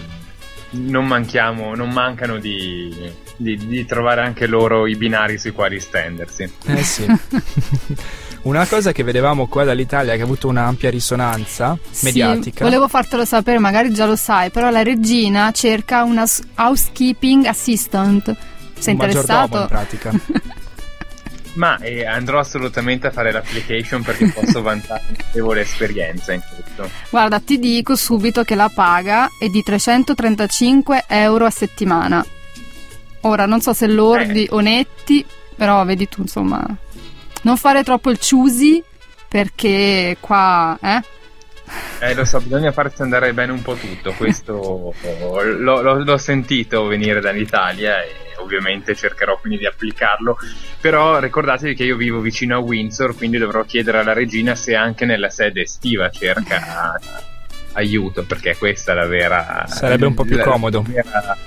non 0.72 1.06
manchiamo, 1.06 1.76
non 1.76 1.90
mancano 1.92 2.40
di, 2.40 3.12
di- 3.38 3.58
di 3.68 3.86
trovare 3.86 4.22
anche 4.22 4.48
loro 4.48 4.88
i 4.88 4.96
binari 4.96 5.38
sui 5.38 5.52
quali 5.52 5.80
stendersi. 5.80 6.52
Eh 6.66 6.84
sì. 6.84 7.06
Una 8.44 8.66
cosa 8.68 8.92
che 8.92 9.04
vedevamo 9.04 9.48
qua 9.48 9.64
dall'Italia 9.64 10.16
che 10.16 10.22
ha 10.22 10.26
avuto 10.26 10.50
un'ampia 10.50 10.90
risonanza 10.90 11.78
Sì, 11.90 12.06
mediatica. 12.06 12.66
volevo 12.66 12.90
fartelo 12.90 13.24
sapere, 13.24 13.58
magari 13.58 13.94
già 13.94 14.06
lo 14.06 14.18
sai, 14.18 14.50
però 14.50 14.70
la 14.70 14.84
regina 14.84 15.52
cerca 15.52 16.04
una 16.04 16.26
housekeeping 16.56 17.46
assistant. 17.46 18.36
Sei 18.78 18.94
un 18.96 19.00
maggiordomo 19.00 19.40
in 19.40 19.46
interessato? 19.46 19.68
pratica. 19.68 20.12
Ma 21.56 21.78
eh, 21.78 22.06
andrò 22.06 22.40
assolutamente 22.40 23.08
a 23.08 23.12
fare 23.12 23.32
l'application 23.32 24.02
perché 24.02 24.28
posso 24.34 24.62
vantare 24.62 25.04
notevole 25.10 25.62
esperienza 25.62 26.34
in 26.34 26.42
questo. 26.42 26.90
Guarda, 27.10 27.40
ti 27.40 27.60
dico 27.60 27.96
subito 27.96 28.44
che 28.44 28.56
la 28.56 28.70
paga 28.74 29.30
è 29.40 29.48
di 29.50 29.62
335 29.62 31.06
euro 31.08 31.46
a 31.46 31.50
settimana. 31.52 32.26
Ora, 33.22 33.46
non 33.46 33.62
so 33.62 33.74
se 33.74 33.88
lordi 33.88 34.46
Eh. 34.46 34.50
o 34.52 34.60
netti, 34.60 35.26
però 35.56 35.84
vedi 35.86 36.10
tu, 36.10 36.22
insomma. 36.22 36.66
Non 37.44 37.58
fare 37.58 37.84
troppo 37.84 38.10
il 38.10 38.18
choosy, 38.20 38.84
perché 39.28 40.18
qua, 40.20 40.78
eh? 40.82 41.02
Eh, 42.00 42.14
lo 42.14 42.26
so, 42.26 42.40
bisogna 42.42 42.72
farsi 42.72 43.02
andare 43.02 43.34
bene 43.34 43.52
un 43.52 43.62
po' 43.62 43.76
tutto. 43.76 44.12
Questo 44.14 44.94
l'ho, 45.60 45.82
l'ho- 45.82 46.04
l'ho 46.04 46.18
sentito 46.18 46.86
venire 46.88 47.20
dall'Italia 47.22 48.02
e 48.02 48.12
ovviamente 48.38 48.96
cercherò 48.96 49.38
quindi 49.40 49.60
di 49.60 49.66
applicarlo. 49.66 50.38
Però 50.82 51.20
ricordatevi 51.20 51.76
che 51.76 51.84
io 51.84 51.96
vivo 51.96 52.20
vicino 52.20 52.56
a 52.56 52.60
Windsor, 52.60 53.16
quindi 53.16 53.38
dovrò 53.38 53.64
chiedere 53.64 54.00
alla 54.00 54.14
regina 54.14 54.56
se 54.56 54.76
anche 54.76 55.06
nella 55.06 55.30
sede 55.30 55.62
estiva 55.62 56.10
cerca 56.10 57.00
aiuto, 57.74 58.24
perché 58.24 58.56
questa 58.58 58.92
è 58.92 58.96
la 58.96 59.08
vera. 59.08 59.66
Sarebbe 59.68 60.06
un 60.06 60.14
po' 60.14 60.24
più 60.24 60.40
comodo. 60.40 60.84
vera 60.88 61.38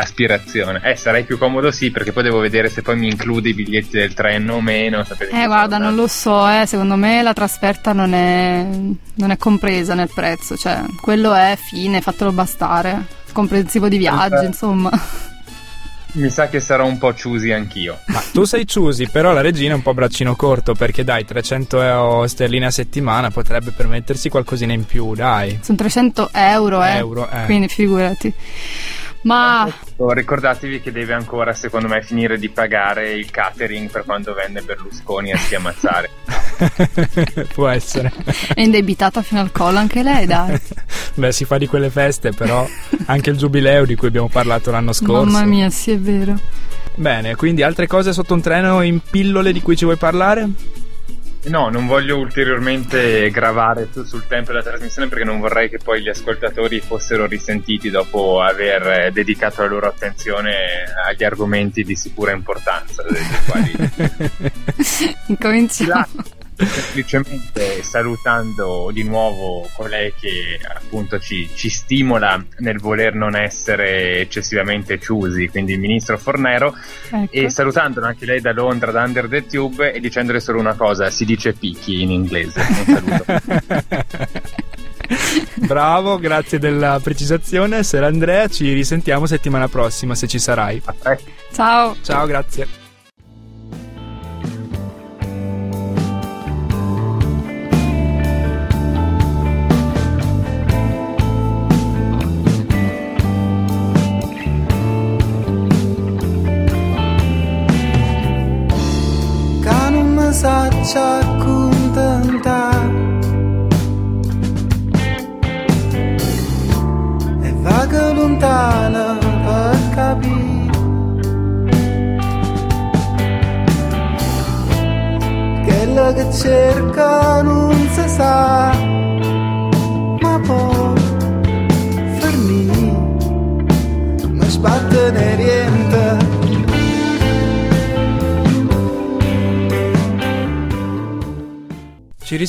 aspirazione. 0.00 0.80
Eh, 0.82 0.96
sarei 0.96 1.24
più 1.24 1.36
comodo 1.38 1.70
sì, 1.70 1.90
perché 1.90 2.12
poi 2.12 2.22
devo 2.22 2.38
vedere 2.38 2.68
se 2.68 2.80
poi 2.82 2.96
mi 2.96 3.08
include 3.08 3.50
i 3.50 3.54
biglietti 3.54 3.98
del 3.98 4.14
treno 4.14 4.54
o 4.54 4.60
meno. 4.60 5.04
Eh, 5.30 5.46
guarda, 5.46 5.78
non 5.78 5.94
lo 5.94 6.06
so, 6.06 6.48
eh, 6.48 6.64
secondo 6.66 6.96
me 6.96 7.22
la 7.22 7.32
trasferta 7.34 7.92
non 7.92 8.14
è, 8.14 8.66
non 9.14 9.30
è 9.30 9.36
compresa 9.36 9.94
nel 9.94 10.10
prezzo, 10.12 10.56
cioè, 10.56 10.82
quello 11.00 11.34
è 11.34 11.56
fine, 11.56 12.00
fatelo 12.00 12.32
bastare. 12.32 13.18
Comprensivo 13.32 13.88
di 13.88 13.98
viaggi, 13.98 14.44
Eh. 14.44 14.46
insomma. 14.46 14.90
Mi 16.12 16.30
sa 16.30 16.48
che 16.48 16.60
sarò 16.60 16.86
un 16.86 16.98
po' 16.98 17.12
choosy 17.12 17.52
anch'io. 17.52 17.98
Ma 18.06 18.22
tu 18.32 18.44
sei 18.44 18.64
choosy, 18.66 19.08
però 19.08 19.32
la 19.32 19.40
regina 19.40 19.72
è 19.72 19.76
un 19.76 19.82
po' 19.82 19.94
braccino 19.94 20.34
corto 20.34 20.74
perché 20.74 21.04
dai, 21.04 21.24
300 21.24 21.82
euro 21.82 22.26
sterline 22.26 22.66
a 22.66 22.70
settimana 22.70 23.30
potrebbe 23.30 23.70
permettersi 23.70 24.28
qualcosina 24.28 24.72
in 24.72 24.84
più, 24.84 25.14
dai. 25.14 25.58
Sono 25.62 25.78
300 25.78 26.30
euro, 26.32 26.82
eh. 26.82 26.96
Euro, 26.96 27.28
eh. 27.30 27.44
Quindi 27.44 27.68
figurati. 27.68 28.34
Ma 29.22 29.70
Ricordatevi 29.96 30.80
che 30.80 30.92
deve 30.92 31.12
ancora, 31.12 31.52
secondo 31.52 31.86
me, 31.86 32.02
finire 32.02 32.38
di 32.38 32.48
pagare 32.48 33.12
il 33.12 33.30
catering 33.30 33.90
per 33.90 34.04
quando 34.04 34.32
venne 34.32 34.62
Berlusconi 34.62 35.32
a 35.32 35.36
schiamazzare. 35.36 36.10
Può 37.52 37.68
essere. 37.68 38.10
è 38.54 38.62
indebitata 38.62 39.22
fino 39.22 39.40
al 39.40 39.52
collo 39.52 39.78
anche 39.78 40.02
lei, 40.02 40.26
dai. 40.26 40.58
Beh, 41.14 41.32
si 41.32 41.44
fa 41.44 41.58
di 41.58 41.66
quelle 41.66 41.90
feste, 41.90 42.32
però 42.32 42.66
anche 43.06 43.30
il 43.30 43.36
giubileo 43.36 43.84
di 43.84 43.94
cui 43.94 44.08
abbiamo 44.08 44.28
parlato 44.28 44.70
l'anno 44.70 44.92
scorso. 44.92 45.30
Mamma 45.30 45.44
mia, 45.44 45.68
sì, 45.68 45.92
è 45.92 45.98
vero. 45.98 46.38
Bene, 46.94 47.34
quindi 47.36 47.62
altre 47.62 47.86
cose 47.86 48.12
sotto 48.12 48.34
un 48.34 48.40
treno 48.40 48.82
in 48.82 49.00
pillole 49.00 49.52
di 49.52 49.60
cui 49.60 49.76
ci 49.76 49.84
vuoi 49.84 49.96
parlare? 49.96 50.48
No, 51.42 51.70
non 51.70 51.86
voglio 51.86 52.18
ulteriormente 52.18 53.30
gravare 53.30 53.88
su- 53.90 54.04
sul 54.04 54.26
tempo 54.26 54.52
della 54.52 54.62
trasmissione 54.62 55.08
perché 55.08 55.24
non 55.24 55.40
vorrei 55.40 55.70
che 55.70 55.78
poi 55.82 56.02
gli 56.02 56.08
ascoltatori 56.08 56.80
fossero 56.80 57.26
risentiti 57.26 57.88
dopo 57.88 58.42
aver 58.42 59.06
eh, 59.06 59.10
dedicato 59.10 59.62
la 59.62 59.68
loro 59.68 59.88
attenzione 59.88 60.84
agli 61.06 61.24
argomenti 61.24 61.82
di 61.82 61.96
sicura 61.96 62.32
importanza, 62.32 63.02
dei 63.08 63.22
quali 63.46 64.52
Incominciamo. 65.26 66.38
Semplicemente 66.66 67.82
salutando 67.82 68.90
di 68.92 69.02
nuovo 69.02 69.68
colei 69.74 70.12
che 70.18 70.58
appunto 70.74 71.18
ci, 71.18 71.48
ci 71.54 71.68
stimola 71.68 72.42
nel 72.58 72.78
voler 72.78 73.14
non 73.14 73.36
essere 73.36 74.20
eccessivamente 74.20 74.98
chiusi, 74.98 75.48
quindi 75.48 75.72
il 75.72 75.80
ministro 75.80 76.18
Fornero, 76.18 76.74
Ecco. 77.10 77.32
e 77.32 77.50
salutandolo 77.50 78.06
anche 78.06 78.26
lei 78.26 78.40
da 78.40 78.52
Londra, 78.52 78.90
da 78.90 79.02
Under 79.02 79.28
the 79.28 79.46
Tube, 79.46 79.92
e 79.92 80.00
dicendole 80.00 80.40
solo 80.40 80.58
una 80.58 80.74
cosa, 80.74 81.10
si 81.10 81.24
dice 81.24 81.52
picchi 81.52 82.02
in 82.02 82.10
inglese. 82.10 82.60
Un 82.60 82.84
saluto. 82.84 83.24
Bravo, 85.54 86.18
grazie 86.18 86.58
della 86.58 87.00
precisazione. 87.02 87.82
Sera 87.82 88.06
Andrea, 88.06 88.46
ci 88.48 88.72
risentiamo 88.72 89.26
settimana 89.26 89.68
prossima 89.68 90.14
se 90.14 90.26
ci 90.26 90.38
sarai. 90.38 90.80
Ciao. 91.52 91.96
Ciao, 92.02 92.26
grazie. 92.26 92.79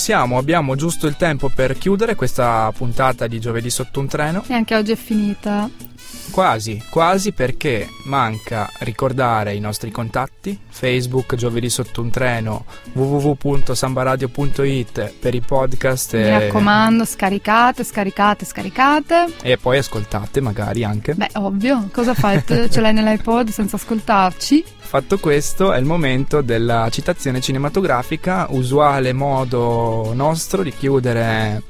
Ci 0.02 0.08
risiamo, 0.08 0.40
abbiamo 0.40 0.76
giusto 0.76 1.06
il 1.06 1.16
tempo 1.16 1.52
per 1.54 1.78
chiudere 1.78 2.16
questa 2.16 2.74
puntata 2.76 3.28
di 3.28 3.40
giovedì 3.40 3.70
sotto 3.70 4.00
un 4.00 4.08
treno. 4.08 4.44
E 4.48 4.56
anche 4.56 4.76
oggi 4.76 4.94
è 4.94 4.96
finita. 4.96 5.70
Quasi, 6.32 6.82
quasi 6.90 7.34
perché 7.34 7.90
manca 8.06 8.70
ricordare 8.80 9.54
i 9.54 9.60
nostri 9.60 9.92
contatti, 9.92 10.58
Facebook 10.70 11.36
giovedì 11.36 11.70
sotto 11.70 12.02
un 12.02 12.10
treno, 12.10 12.64
www.sambaradio.it 12.94 15.14
per 15.20 15.36
i 15.36 15.42
podcast 15.42 16.16
Mi 16.16 16.30
raccomando, 16.30 17.04
scaricate, 17.04 17.84
scaricate, 17.84 18.46
scaricate. 18.46 19.26
e 19.42 19.58
poi 19.58 19.80
ascoltate 19.80 20.40
magari 20.40 20.86
anche. 20.86 21.16
Beh, 21.16 21.32
ovvio, 21.34 21.90
cosa 21.92 22.14
fai? 22.14 22.42
Ce 22.46 22.80
l'hai 22.80 22.94
nell'iPod 22.94 23.50
senza 23.50 23.76
ascoltarci? 23.76 24.64
Fatto 24.78 25.20
questo 25.20 25.74
è 25.74 25.80
il 25.80 25.86
momento 25.86 26.40
della 26.42 26.88
citazione 26.90 27.42
cinematografica, 27.42 28.48
usuale 28.50 29.12
modo 29.14 30.12
nostro 30.14 30.64
di 30.64 30.72
chiudere 30.72 31.62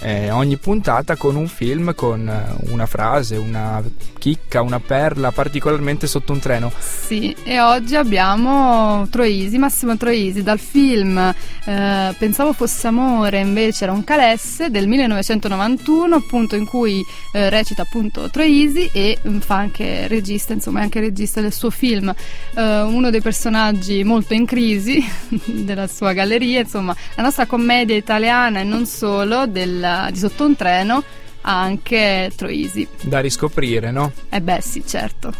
eh, 0.00 0.30
ogni 0.30 0.56
puntata 0.56 1.16
con 1.16 1.36
un 1.36 1.46
film, 1.46 1.94
con 1.94 2.28
eh, 2.28 2.70
una 2.70 2.86
frase, 2.86 3.36
una 3.36 3.82
chicca, 4.20 4.60
una 4.60 4.78
perla 4.78 5.32
particolarmente 5.32 6.06
sotto 6.06 6.32
un 6.32 6.38
treno. 6.38 6.70
Sì, 6.78 7.34
e 7.42 7.58
oggi 7.58 7.96
abbiamo 7.96 9.08
Troisi, 9.10 9.56
Massimo 9.56 9.96
Troisi, 9.96 10.42
dal 10.42 10.60
film 10.60 11.16
eh, 11.16 12.14
Pensavo 12.16 12.52
fosse 12.52 12.86
amore, 12.86 13.40
invece 13.40 13.84
era 13.84 13.92
un 13.92 14.04
calesse 14.04 14.70
del 14.70 14.86
1991, 14.86 16.14
appunto 16.14 16.54
in 16.54 16.66
cui 16.66 17.02
eh, 17.32 17.48
recita 17.48 17.82
appunto 17.82 18.28
Troisi 18.28 18.90
e 18.92 19.18
mm, 19.26 19.38
fa 19.38 19.56
anche 19.56 20.06
regista, 20.06 20.52
insomma 20.52 20.80
è 20.80 20.82
anche 20.82 21.00
regista 21.00 21.40
del 21.40 21.52
suo 21.52 21.70
film, 21.70 22.14
eh, 22.54 22.80
uno 22.82 23.08
dei 23.08 23.22
personaggi 23.22 24.04
molto 24.04 24.34
in 24.34 24.44
crisi 24.44 25.02
della 25.46 25.86
sua 25.86 26.12
galleria, 26.12 26.60
insomma 26.60 26.94
la 27.16 27.22
nostra 27.22 27.46
commedia 27.46 27.96
italiana 27.96 28.60
e 28.60 28.64
non 28.64 28.84
solo 28.84 29.46
del 29.46 30.08
di 30.10 30.18
Sotto 30.18 30.44
un 30.44 30.54
treno 30.56 31.02
anche 31.42 32.30
Troisi. 32.36 32.86
Da 33.02 33.20
riscoprire, 33.20 33.90
no? 33.90 34.12
Eh 34.28 34.40
beh 34.40 34.60
sì, 34.60 34.82
certo. 34.86 35.32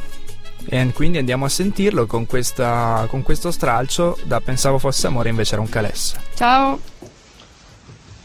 E 0.68 0.90
quindi 0.92 1.18
andiamo 1.18 1.46
a 1.46 1.48
sentirlo 1.48 2.06
con, 2.06 2.26
questa, 2.26 3.06
con 3.08 3.22
questo 3.22 3.50
stralcio 3.50 4.18
da 4.24 4.40
Pensavo 4.40 4.78
fosse 4.78 5.06
amore 5.06 5.30
invece 5.30 5.54
era 5.54 5.62
un 5.62 5.68
calesse. 5.68 6.20
Ciao! 6.34 6.78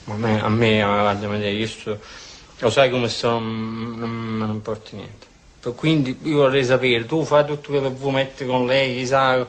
A 0.08 0.14
me, 0.14 0.42
a 0.42 0.50
me 0.50 0.82
guarda, 0.84 1.48
io 1.50 1.68
sto, 1.68 2.00
lo 2.60 2.70
sai 2.70 2.92
come 2.92 3.08
sto, 3.08 3.40
non, 3.40 3.96
non 3.98 4.10
me 4.10 4.46
ne 4.46 4.52
importa 4.52 4.90
niente. 4.96 5.26
Quindi 5.76 6.16
io 6.24 6.38
vorrei 6.38 6.64
sapere, 6.64 7.08
tu 7.08 7.24
fai 7.24 7.44
tutto 7.44 7.70
quello 7.72 7.90
che 7.90 7.96
vuoi 7.96 8.14
mettere 8.14 8.48
con 8.48 8.68
lei, 8.68 9.04
sai 9.08 9.44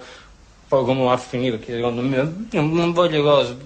poi 0.66 0.84
come 0.84 1.04
va 1.04 1.12
a 1.12 1.18
finire, 1.18 1.58
perché 1.58 1.74
secondo 1.74 2.00
me 2.00 2.16
non, 2.50 2.72
non 2.72 2.92
voglio 2.92 3.22
cose, 3.22 3.56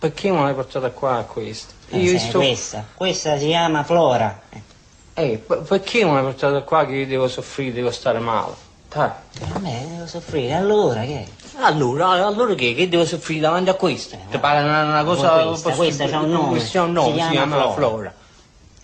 perché 0.00 0.30
non 0.30 0.44
l'hai 0.44 0.54
portata 0.54 0.90
qua 0.90 1.18
a 1.18 1.24
questo? 1.24 1.74
Io 1.90 2.18
sto... 2.18 2.38
questa, 2.38 2.86
questa 2.94 3.36
si 3.36 3.48
chiama 3.48 3.84
Flora. 3.84 4.40
Eh, 5.12 5.36
perché 5.36 6.02
non 6.04 6.14
l'hai 6.14 6.22
portata 6.22 6.62
qua 6.62 6.86
che 6.86 6.92
io 6.94 7.06
devo 7.06 7.28
soffrire, 7.28 7.74
devo 7.74 7.90
stare 7.90 8.18
male? 8.18 8.54
Dai. 8.88 9.10
A 9.52 9.58
me 9.58 9.86
devo 9.90 10.06
soffrire, 10.06 10.54
allora 10.54 11.02
che? 11.02 11.26
Allora, 11.58 12.08
allora 12.26 12.54
che? 12.54 12.74
Che 12.74 12.88
devo 12.88 13.04
soffrire 13.04 13.42
davanti 13.42 13.68
a 13.68 13.74
questa? 13.74 14.16
Ti 14.30 14.38
pare 14.38 14.62
una, 14.62 14.84
una 14.84 15.04
cosa... 15.04 15.44
Questa, 15.44 15.72
questa 15.72 16.08
c'ha 16.08 16.20
un 16.20 16.30
nome, 16.30 16.48
questa 16.48 16.82
un 16.82 16.92
nome, 16.92 17.16
si, 17.16 17.22
si 17.22 17.30
chiama, 17.32 17.56
Flora. 17.56 17.74
Flora. 17.74 18.14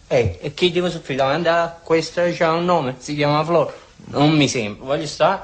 Eh, 0.08 0.38
e 0.42 0.52
che 0.52 0.70
devo 0.70 0.90
soffrire 0.90 1.18
davanti 1.18 1.48
a 1.48 1.78
questa 1.82 2.30
c'ha 2.30 2.52
un 2.52 2.66
nome, 2.66 2.96
si 2.98 3.14
chiama 3.14 3.42
Flora? 3.42 3.72
Non 4.08 4.32
mi 4.32 4.48
sembra, 4.48 4.84
voglio 4.84 5.06
stare 5.06 5.40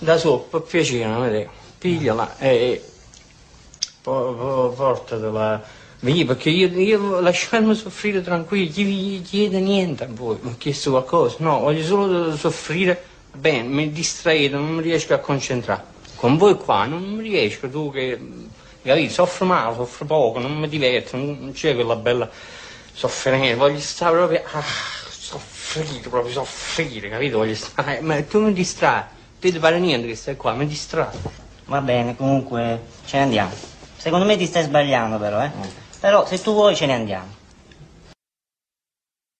da 0.00 0.16
per 0.16 0.62
piacere, 0.62 1.06
non 1.06 1.22
vedevo. 1.22 1.50
Pigliala 1.78 2.38
e... 2.38 2.84
portatela 4.02 5.78
Vedi, 6.02 6.24
perché 6.24 6.48
io, 6.48 6.68
io 6.68 7.20
lasciarmi 7.20 7.74
soffrire 7.74 8.22
tranquillo, 8.22 8.70
gli 8.72 9.20
chiede 9.20 9.60
niente 9.60 10.04
a 10.04 10.08
voi, 10.08 10.38
mi 10.40 10.52
ha 10.52 10.54
chiesto 10.56 10.92
qualcosa, 10.92 11.36
no, 11.40 11.58
voglio 11.58 11.84
solo 11.84 12.34
soffrire 12.34 13.02
bene, 13.30 13.68
mi 13.68 13.92
distraete, 13.92 14.54
non 14.54 14.76
mi 14.76 14.80
riesco 14.80 15.12
a 15.12 15.18
concentrare. 15.18 15.84
Con 16.14 16.38
voi 16.38 16.56
qua 16.56 16.86
non 16.86 17.02
mi 17.02 17.22
riesco, 17.22 17.68
tu 17.68 17.90
che, 17.92 18.18
capito, 18.82 19.12
soffro 19.12 19.44
male, 19.44 19.74
soffro 19.74 20.06
poco, 20.06 20.38
non 20.38 20.56
mi 20.56 20.68
diverto, 20.70 21.18
non 21.18 21.50
c'è 21.52 21.74
quella 21.74 21.96
bella 21.96 22.30
sofferenza, 22.94 23.56
voglio 23.56 23.78
stare 23.80 24.16
proprio, 24.16 24.42
ah, 24.52 24.64
soffrire, 25.10 26.08
proprio 26.08 26.32
soffrire, 26.32 27.10
capito, 27.10 27.36
voglio 27.36 27.54
stare, 27.54 28.00
ma 28.00 28.22
tu 28.22 28.40
mi 28.40 28.54
distrai, 28.54 29.02
ti 29.38 29.52
pare 29.58 29.78
niente 29.78 30.06
che 30.06 30.14
stai 30.14 30.36
qua, 30.36 30.54
mi 30.54 30.66
distrai. 30.66 31.08
Va 31.66 31.82
bene, 31.82 32.16
comunque 32.16 32.80
ce 33.04 33.18
ne 33.18 33.22
andiamo. 33.24 33.68
Secondo 34.00 34.24
me 34.24 34.36
ti 34.38 34.46
stai 34.46 34.62
sbagliando 34.62 35.18
però, 35.18 35.42
eh. 35.42 35.50
Però 36.00 36.24
se 36.24 36.40
tu 36.40 36.52
vuoi 36.54 36.74
ce 36.74 36.86
ne 36.86 36.94
andiamo. 36.94 37.36